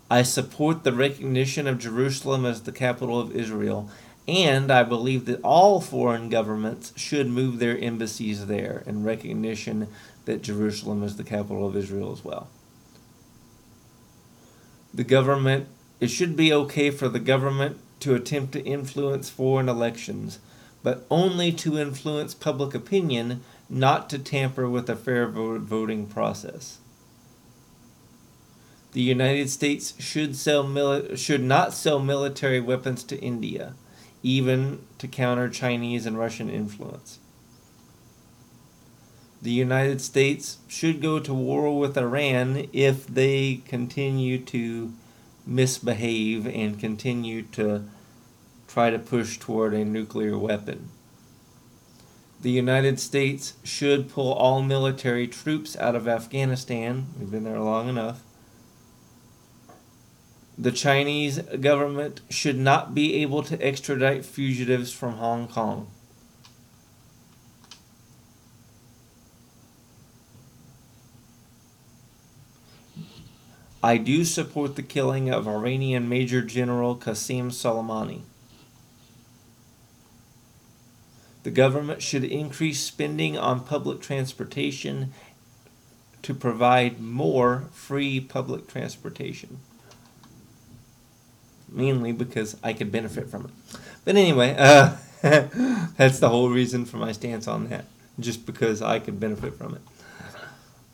I 0.09 0.21
support 0.23 0.83
the 0.83 0.93
recognition 0.93 1.67
of 1.67 1.79
Jerusalem 1.79 2.45
as 2.45 2.63
the 2.63 2.71
capital 2.71 3.19
of 3.19 3.35
Israel, 3.35 3.89
and 4.27 4.71
I 4.71 4.83
believe 4.83 5.25
that 5.25 5.41
all 5.43 5.81
foreign 5.81 6.29
governments 6.29 6.93
should 6.95 7.27
move 7.27 7.59
their 7.59 7.77
embassies 7.77 8.47
there 8.47 8.83
in 8.87 9.03
recognition 9.03 9.87
that 10.25 10.41
Jerusalem 10.41 11.03
is 11.03 11.17
the 11.17 11.23
capital 11.23 11.67
of 11.67 11.75
Israel 11.75 12.11
as 12.11 12.23
well. 12.23 12.47
The 14.93 15.03
government, 15.03 15.67
it 15.99 16.07
should 16.07 16.35
be 16.35 16.51
okay 16.53 16.89
for 16.89 17.07
the 17.07 17.19
government 17.19 17.77
to 17.99 18.15
attempt 18.15 18.53
to 18.53 18.63
influence 18.63 19.29
foreign 19.29 19.69
elections, 19.69 20.39
but 20.83 21.05
only 21.11 21.51
to 21.51 21.77
influence 21.77 22.33
public 22.33 22.73
opinion, 22.73 23.43
not 23.69 24.09
to 24.09 24.19
tamper 24.19 24.69
with 24.69 24.89
a 24.89 24.95
fair 24.95 25.27
voting 25.27 26.07
process. 26.07 26.79
The 28.93 29.01
United 29.01 29.49
States 29.49 29.93
should 29.99 30.35
sell 30.35 30.63
mili- 30.63 31.17
should 31.17 31.43
not 31.43 31.73
sell 31.73 31.99
military 31.99 32.61
weapons 32.61 33.03
to 33.05 33.19
India, 33.19 33.73
even 34.25 34.79
to 34.97 35.07
counter 35.07 35.47
Chinese 35.47 36.07
and 36.07 36.17
Russian 36.17 36.49
influence. 36.49 37.19
The 39.39 39.51
United 39.51 40.01
States 40.01 40.57
should 40.67 40.99
go 40.99 41.19
to 41.19 41.31
war 41.31 41.77
with 41.77 41.95
Iran 41.95 42.67
if 42.73 43.05
they 43.05 43.61
continue 43.67 44.39
to 44.45 44.91
misbehave 45.45 46.47
and 46.47 46.79
continue 46.79 47.43
to 47.43 47.83
try 48.67 48.89
to 48.89 48.97
push 48.97 49.37
toward 49.37 49.75
a 49.75 49.85
nuclear 49.85 50.39
weapon. 50.39 50.89
The 52.41 52.49
United 52.49 52.99
States 52.99 53.53
should 53.63 54.09
pull 54.09 54.33
all 54.33 54.63
military 54.63 55.27
troops 55.27 55.77
out 55.77 55.95
of 55.95 56.07
Afghanistan. 56.07 57.05
We've 57.19 57.29
been 57.29 57.43
there 57.43 57.59
long 57.59 57.89
enough 57.89 58.24
the 60.57 60.71
Chinese 60.71 61.39
government 61.39 62.21
should 62.29 62.57
not 62.57 62.95
be 62.95 63.15
able 63.15 63.43
to 63.43 63.61
extradite 63.61 64.23
fugitives 64.23 64.91
from 64.93 65.13
Hong 65.13 65.47
Kong. 65.47 65.87
I 73.83 73.97
do 73.97 74.25
support 74.25 74.75
the 74.75 74.81
killing 74.81 75.29
of 75.29 75.47
Iranian 75.47 76.09
Major 76.09 76.41
General 76.41 76.95
Qasem 76.95 77.51
Soleimani. 77.51 78.21
The 81.43 81.51
government 81.51 82.01
should 82.01 82.23
increase 82.23 82.79
spending 82.79 83.37
on 83.37 83.63
public 83.63 84.01
transportation 84.01 85.13
to 86.23 86.33
provide 86.33 86.99
more 86.99 87.65
free 87.71 88.19
public 88.19 88.67
transportation 88.67 89.59
mainly 91.75 92.11
because 92.11 92.57
I 92.63 92.73
could 92.73 92.91
benefit 92.91 93.29
from 93.29 93.45
it. 93.45 93.79
But 94.03 94.15
anyway, 94.15 94.55
uh, 94.57 94.95
that's 95.21 96.19
the 96.19 96.29
whole 96.29 96.49
reason 96.49 96.85
for 96.85 96.97
my 96.97 97.11
stance 97.11 97.47
on 97.47 97.69
that. 97.69 97.85
Just 98.19 98.45
because 98.45 98.81
I 98.81 98.99
could 98.99 99.19
benefit 99.19 99.55
from 99.55 99.75
it. 99.75 99.81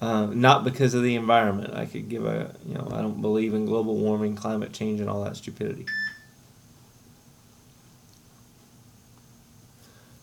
Uh, 0.01 0.25
not 0.25 0.63
because 0.63 0.95
of 0.95 1.03
the 1.03 1.15
environment. 1.15 1.75
I 1.75 1.85
could 1.85 2.09
give 2.09 2.25
a, 2.25 2.55
you 2.65 2.73
know, 2.73 2.87
I 2.91 3.01
don't 3.01 3.21
believe 3.21 3.53
in 3.53 3.67
global 3.67 3.95
warming, 3.95 4.35
climate 4.35 4.73
change, 4.73 4.99
and 4.99 5.07
all 5.07 5.23
that 5.23 5.37
stupidity. 5.37 5.85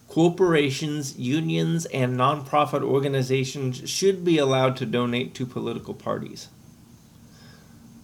Corporations, 0.08 1.16
unions, 1.16 1.86
and 1.86 2.18
nonprofit 2.18 2.82
organizations 2.82 3.88
should 3.88 4.24
be 4.24 4.38
allowed 4.38 4.76
to 4.78 4.86
donate 4.86 5.34
to 5.34 5.46
political 5.46 5.94
parties. 5.94 6.48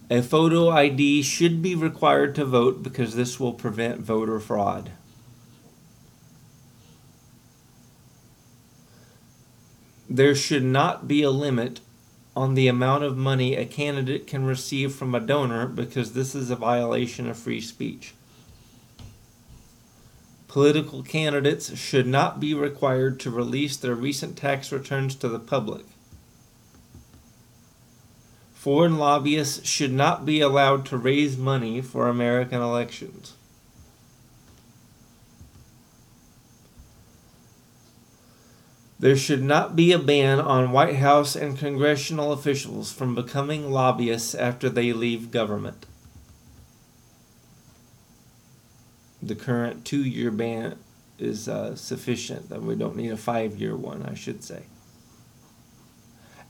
A 0.09 0.21
photo 0.21 0.69
ID 0.69 1.23
should 1.23 1.63
be 1.63 1.73
required 1.73 2.35
to 2.35 2.45
vote 2.45 2.83
because 2.83 3.15
this 3.15 3.39
will 3.39 3.53
prevent 3.53 4.01
voter 4.01 4.39
fraud. 4.39 4.91
There 10.07 10.35
should 10.35 10.63
not 10.63 11.07
be 11.07 11.23
a 11.23 11.31
limit 11.31 11.79
on 12.35 12.53
the 12.53 12.67
amount 12.67 13.03
of 13.03 13.17
money 13.17 13.55
a 13.55 13.65
candidate 13.65 14.27
can 14.27 14.45
receive 14.45 14.93
from 14.93 15.15
a 15.15 15.19
donor 15.19 15.65
because 15.67 16.13
this 16.13 16.35
is 16.35 16.51
a 16.51 16.55
violation 16.55 17.27
of 17.27 17.37
free 17.37 17.61
speech. 17.61 18.13
Political 20.47 21.01
candidates 21.03 21.75
should 21.75 22.05
not 22.05 22.39
be 22.39 22.53
required 22.53 23.19
to 23.21 23.31
release 23.31 23.75
their 23.75 23.95
recent 23.95 24.37
tax 24.37 24.71
returns 24.71 25.15
to 25.15 25.27
the 25.27 25.39
public. 25.39 25.85
Foreign 28.65 28.97
lobbyists 28.97 29.69
should 29.69 29.93
not 29.93 30.25
be 30.25 30.41
allowed 30.41 30.87
to 30.87 30.97
raise 30.97 31.37
money 31.37 31.81
for 31.81 32.07
American 32.07 32.63
elections. 32.63 33.35
There 38.97 39.15
should 39.15 39.43
not 39.43 39.75
be 39.75 39.91
a 39.91 39.99
ban 39.99 40.39
on 40.39 40.71
White 40.71 40.95
House 40.95 41.35
and 41.35 41.55
congressional 41.55 42.31
officials 42.31 42.91
from 42.91 43.13
becoming 43.13 43.69
lobbyists 43.69 44.33
after 44.33 44.67
they 44.67 44.93
leave 44.93 45.29
government. 45.29 45.85
The 49.21 49.35
current 49.35 49.85
two 49.85 50.03
year 50.03 50.31
ban 50.31 50.79
is 51.19 51.47
uh, 51.47 51.75
sufficient, 51.75 52.49
that 52.49 52.63
we 52.63 52.73
don't 52.73 52.95
need 52.95 53.11
a 53.11 53.17
five 53.17 53.61
year 53.61 53.75
one, 53.75 54.01
I 54.01 54.15
should 54.15 54.43
say. 54.43 54.63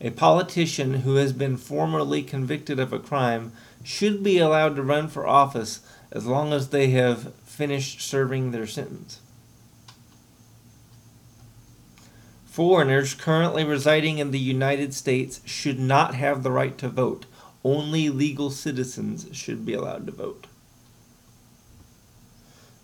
A 0.00 0.10
politician 0.10 1.00
who 1.00 1.14
has 1.14 1.32
been 1.32 1.56
formerly 1.56 2.22
convicted 2.22 2.78
of 2.78 2.92
a 2.92 2.98
crime 2.98 3.52
should 3.82 4.22
be 4.22 4.38
allowed 4.38 4.76
to 4.76 4.82
run 4.82 5.08
for 5.08 5.26
office 5.26 5.80
as 6.12 6.26
long 6.26 6.52
as 6.52 6.68
they 6.68 6.90
have 6.90 7.34
finished 7.44 8.00
serving 8.00 8.50
their 8.50 8.66
sentence. 8.66 9.20
Foreigners 12.44 13.14
currently 13.14 13.64
residing 13.64 14.18
in 14.18 14.30
the 14.30 14.38
United 14.38 14.94
States 14.94 15.40
should 15.44 15.78
not 15.78 16.14
have 16.14 16.42
the 16.42 16.50
right 16.50 16.76
to 16.78 16.88
vote. 16.88 17.26
Only 17.64 18.08
legal 18.08 18.50
citizens 18.50 19.26
should 19.32 19.66
be 19.66 19.74
allowed 19.74 20.06
to 20.06 20.12
vote. 20.12 20.46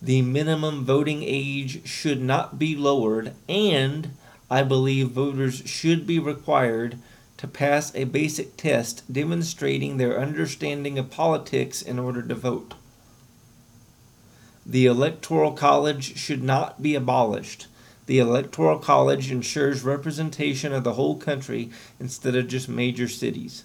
The 0.01 0.21
minimum 0.23 0.85
voting 0.85 1.23
age 1.23 1.87
should 1.87 2.21
not 2.21 2.59
be 2.59 2.75
lowered, 2.75 3.35
and 3.49 4.17
I 4.53 4.63
believe 4.63 5.09
voters 5.09 5.63
should 5.65 6.07
be 6.07 6.19
required 6.19 6.99
to 7.39 7.49
pass 7.49 7.91
a 7.95 8.05
basic 8.05 8.59
test 8.59 9.11
demonstrating 9.11 9.97
their 9.97 10.21
understanding 10.21 10.99
of 10.99 11.11
politics 11.11 11.81
in 11.81 11.99
order 11.99 12.21
to 12.21 12.35
vote. 12.35 12.75
The 14.67 14.85
Electoral 14.85 15.53
College 15.53 16.19
should 16.19 16.43
not 16.43 16.83
be 16.83 16.95
abolished. 16.95 17.67
The 18.05 18.19
Electoral 18.19 18.79
College 18.79 19.31
ensures 19.31 19.85
representation 19.85 20.75
of 20.75 20.85
the 20.85 20.93
whole 20.93 21.17
country 21.17 21.71
instead 21.99 22.37
of 22.37 22.47
just 22.47 22.69
major 22.69 23.09
cities. 23.09 23.65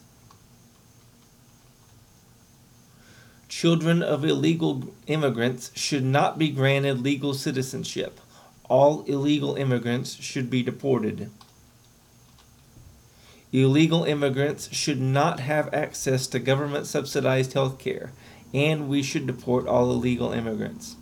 Children 3.50 4.02
of 4.02 4.24
illegal 4.24 4.86
immigrants 5.08 5.70
should 5.76 6.06
not 6.06 6.40
be 6.40 6.48
granted 6.48 7.02
legal 7.02 7.34
citizenship 7.34 8.22
all 8.70 9.04
illegal 9.04 9.56
immigrants 9.56 10.16
should 10.16 10.50
be 10.50 10.64
deported. 10.64 11.30
Illegal 13.52 14.04
immigrants 14.04 14.74
should 14.74 15.00
not 15.00 15.40
have 15.40 15.74
access 15.74 16.28
to 16.28 16.40
government 16.40 16.86
subsidized 16.86 17.54
health 17.54 17.80
care, 17.80 18.12
and 18.54 18.90
we 18.90 19.02
should 19.02 19.26
deport 19.26 19.68
all 19.68 19.92
illegal 19.92 20.32
immigrants. 20.34 20.96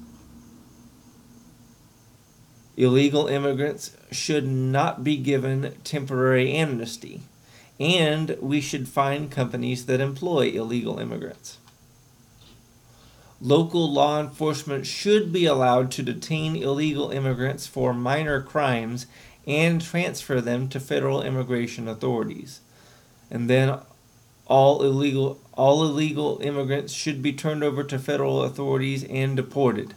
Illegal 2.77 3.27
immigrants 3.27 3.95
should 4.11 4.45
not 4.45 5.03
be 5.03 5.17
given 5.17 5.75
temporary 5.83 6.51
amnesty, 6.51 7.21
and 7.79 8.37
we 8.41 8.61
should 8.61 8.87
find 8.87 9.31
companies 9.31 9.85
that 9.87 10.01
employ 10.01 10.49
illegal 10.49 10.99
immigrants 10.99 11.57
local 13.41 13.91
law 13.91 14.19
enforcement 14.19 14.85
should 14.85 15.31
be 15.31 15.45
allowed 15.45 15.91
to 15.91 16.03
detain 16.03 16.55
illegal 16.55 17.11
immigrants 17.11 17.67
for 17.67 17.93
minor 17.93 18.41
crimes 18.41 19.07
and 19.45 19.81
transfer 19.81 20.41
them 20.41 20.67
to 20.69 20.79
federal 20.79 21.21
immigration 21.21 21.87
authorities. 21.87 22.61
And 23.29 23.49
then 23.49 23.79
all 24.47 24.83
illegal 24.83 25.39
all 25.53 25.83
illegal 25.83 26.39
immigrants 26.41 26.93
should 26.93 27.21
be 27.21 27.33
turned 27.33 27.63
over 27.63 27.83
to 27.83 27.97
federal 27.97 28.43
authorities 28.43 29.03
and 29.05 29.35
deported. 29.35 29.93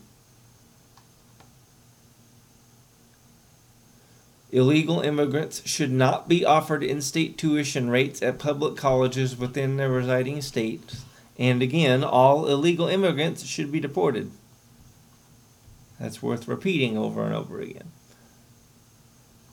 Illegal 4.50 5.00
immigrants 5.00 5.66
should 5.68 5.92
not 5.92 6.26
be 6.26 6.44
offered 6.44 6.82
in 6.82 7.02
state 7.02 7.36
tuition 7.36 7.90
rates 7.90 8.22
at 8.22 8.38
public 8.38 8.76
colleges 8.76 9.36
within 9.36 9.76
their 9.76 9.90
residing 9.90 10.40
states 10.40 11.04
And 11.38 11.62
again, 11.62 12.02
all 12.02 12.48
illegal 12.48 12.88
immigrants 12.88 13.44
should 13.44 13.70
be 13.70 13.80
deported. 13.80 14.30
That's 16.00 16.22
worth 16.22 16.48
repeating 16.48 16.98
over 16.98 17.22
and 17.24 17.34
over 17.34 17.60
again. 17.60 17.90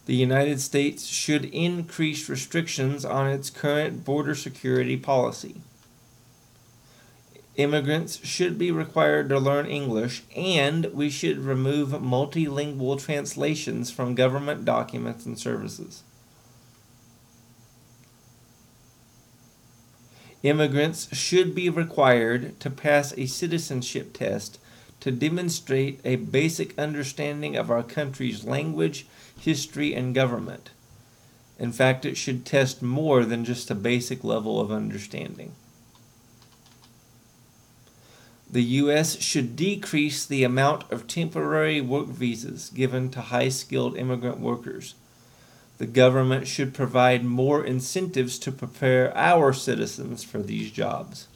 The 0.06 0.16
United 0.16 0.62
States 0.62 1.08
should 1.08 1.46
increase 1.46 2.30
restrictions 2.30 3.04
on 3.04 3.28
its 3.28 3.50
current 3.50 4.06
border 4.06 4.36
security 4.36 4.98
policy. 4.98 5.62
Immigrants 7.56 8.24
should 8.26 8.58
be 8.58 8.70
required 8.70 9.30
to 9.30 9.40
learn 9.40 9.66
English, 9.66 10.24
and 10.36 10.86
we 10.94 11.10
should 11.10 11.40
remove 11.40 11.90
multilingual 11.90 13.02
translations 13.02 13.90
from 13.90 14.14
government 14.14 14.66
documents 14.66 15.26
and 15.26 15.40
services. 15.40 16.04
Immigrants 20.46 21.08
should 21.12 21.56
be 21.56 21.72
required 21.72 22.60
to 22.60 22.70
pass 22.70 23.16
a 23.18 23.26
citizenship 23.26 24.14
test 24.14 24.60
to 25.00 25.10
demonstrate 25.12 26.00
a 26.06 26.18
basic 26.18 26.78
understanding 26.78 27.56
of 27.56 27.72
our 27.72 27.82
country's 27.82 28.44
language, 28.44 29.08
history, 29.40 29.96
and 29.96 30.14
government. 30.14 30.70
In 31.58 31.72
fact, 31.72 32.06
it 32.06 32.16
should 32.16 32.46
test 32.46 32.84
more 32.84 33.26
than 33.26 33.44
just 33.44 33.72
a 33.72 33.76
basic 33.76 34.24
level 34.24 34.62
of 34.62 34.72
understanding. 34.72 35.54
The 38.48 38.62
U.S. 38.86 39.20
should 39.20 39.56
decrease 39.56 40.28
the 40.28 40.44
amount 40.44 40.92
of 40.92 41.08
temporary 41.08 41.82
work 41.82 42.06
visas 42.06 42.70
given 42.70 43.10
to 43.10 43.22
high 43.22 43.50
skilled 43.50 43.98
immigrant 43.98 44.40
workers. 44.40 44.94
The 45.78 45.86
government 45.86 46.48
should 46.48 46.74
provide 46.74 47.26
more 47.26 47.64
incentives 47.64 48.40
to 48.40 48.52
prepare 48.52 49.16
our 49.18 49.52
citizens 49.52 50.24
for 50.24 50.42
these 50.42 50.72
jobs. 50.72 51.28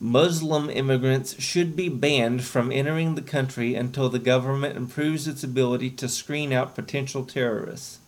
Muslim 0.00 0.70
immigrants 0.70 1.40
should 1.42 1.74
be 1.74 1.88
banned 1.88 2.44
from 2.44 2.70
entering 2.70 3.16
the 3.16 3.22
country 3.22 3.74
until 3.74 4.08
the 4.08 4.20
government 4.20 4.76
improves 4.76 5.26
its 5.26 5.42
ability 5.42 5.90
to 5.90 6.08
screen 6.08 6.52
out 6.52 6.76
potential 6.76 7.24
terrorists. 7.24 7.98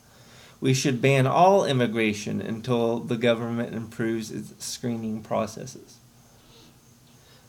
We 0.61 0.73
should 0.73 1.03
ban 1.03 1.27
all 1.27 1.65
immigration 1.65 2.41
until 2.41 3.01
the 3.01 3.17
government 3.17 3.75
improves 3.75 4.31
its 4.31 4.65
screening 4.65 5.23
processes. 5.23 5.97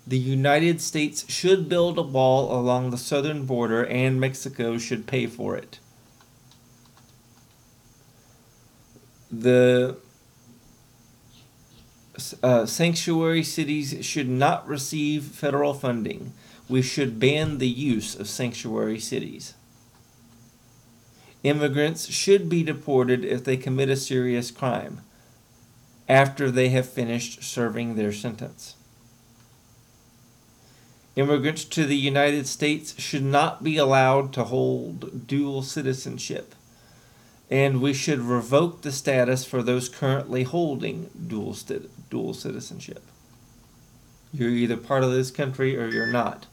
The 0.08 0.18
United 0.18 0.82
States 0.82 1.32
should 1.32 1.70
build 1.70 2.00
a 2.00 2.02
wall 2.02 2.60
along 2.60 2.90
the 2.90 2.98
southern 2.98 3.46
border, 3.46 3.86
and 3.86 4.20
Mexico 4.20 4.80
should 4.80 5.06
pay 5.06 5.28
for 5.28 5.56
it. 5.56 5.78
The 9.32 9.98
uh, 12.44 12.66
sanctuary 12.66 13.44
cities 13.44 14.06
should 14.06 14.28
not 14.28 14.68
receive 14.68 15.24
federal 15.24 15.74
funding. 15.74 16.34
We 16.68 16.82
should 16.82 17.20
ban 17.20 17.58
the 17.58 17.70
use 17.70 18.20
of 18.20 18.28
sanctuary 18.28 19.00
cities. 19.00 19.54
Immigrants 21.44 22.08
should 22.10 22.50
be 22.50 22.62
deported 22.62 23.26
if 23.26 23.44
they 23.44 23.58
commit 23.58 23.90
a 23.90 23.96
serious 23.96 24.52
crime 24.52 25.02
after 26.08 26.52
they 26.52 26.70
have 26.70 26.88
finished 26.88 27.42
serving 27.44 27.96
their 27.96 28.12
sentence. 28.12 28.76
Immigrants 31.16 31.66
to 31.66 31.86
the 31.86 31.96
United 31.96 32.48
States 32.48 33.00
should 33.00 33.24
not 33.24 33.64
be 33.64 33.78
allowed 33.78 34.34
to 34.34 34.44
hold 34.44 35.28
dual 35.28 35.62
citizenship 35.62 36.54
and 37.52 37.82
we 37.82 37.94
should 37.94 38.20
revoke 38.20 38.82
the 38.82 38.94
status 38.94 39.44
for 39.44 39.62
those 39.62 39.90
currently 39.90 40.44
holding 40.44 41.10
dual, 41.28 41.54
dual 42.10 42.34
citizenship. 42.34 43.04
You're 44.34 44.50
either 44.50 44.78
part 44.78 45.04
of 45.04 45.12
this 45.12 45.30
country 45.30 45.78
or 45.78 45.90
you're 45.90 46.08
not. 46.08 46.48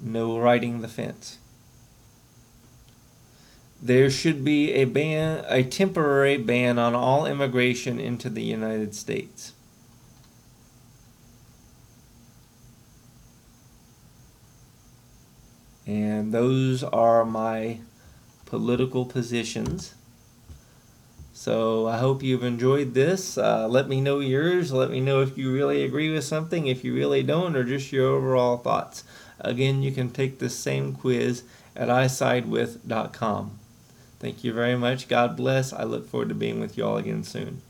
No 0.00 0.38
riding 0.38 0.80
the 0.80 0.86
fence. 0.86 1.38
There 3.82 4.10
should 4.10 4.44
be 4.44 4.72
a 4.74 4.84
ban, 4.84 5.44
a 5.48 5.64
temporary 5.64 6.36
ban 6.36 6.78
on 6.78 6.94
all 6.94 7.26
immigration 7.26 7.98
into 7.98 8.30
the 8.30 8.42
United 8.42 8.94
States. 8.94 9.54
And 15.84 16.32
those 16.32 16.84
are 16.84 17.24
my 17.24 17.80
political 18.48 19.04
positions. 19.04 19.94
So 21.34 21.86
I 21.86 21.98
hope 21.98 22.22
you've 22.22 22.42
enjoyed 22.42 22.94
this. 22.94 23.38
Uh, 23.38 23.68
let 23.68 23.88
me 23.88 24.00
know 24.00 24.18
yours. 24.18 24.72
Let 24.72 24.90
me 24.90 25.00
know 25.00 25.20
if 25.20 25.38
you 25.38 25.52
really 25.52 25.84
agree 25.84 26.12
with 26.12 26.24
something, 26.24 26.66
if 26.66 26.82
you 26.82 26.94
really 26.94 27.22
don't, 27.22 27.54
or 27.54 27.62
just 27.62 27.92
your 27.92 28.08
overall 28.08 28.56
thoughts. 28.56 29.04
Again, 29.38 29.82
you 29.82 29.92
can 29.92 30.10
take 30.10 30.38
this 30.38 30.58
same 30.58 30.94
quiz 30.94 31.44
at 31.76 31.88
isidewith.com. 31.88 33.58
Thank 34.18 34.42
you 34.42 34.52
very 34.52 34.76
much. 34.76 35.06
God 35.06 35.36
bless. 35.36 35.72
I 35.72 35.84
look 35.84 36.08
forward 36.08 36.30
to 36.30 36.34
being 36.34 36.58
with 36.58 36.76
you 36.76 36.84
all 36.84 36.96
again 36.96 37.22
soon. 37.22 37.62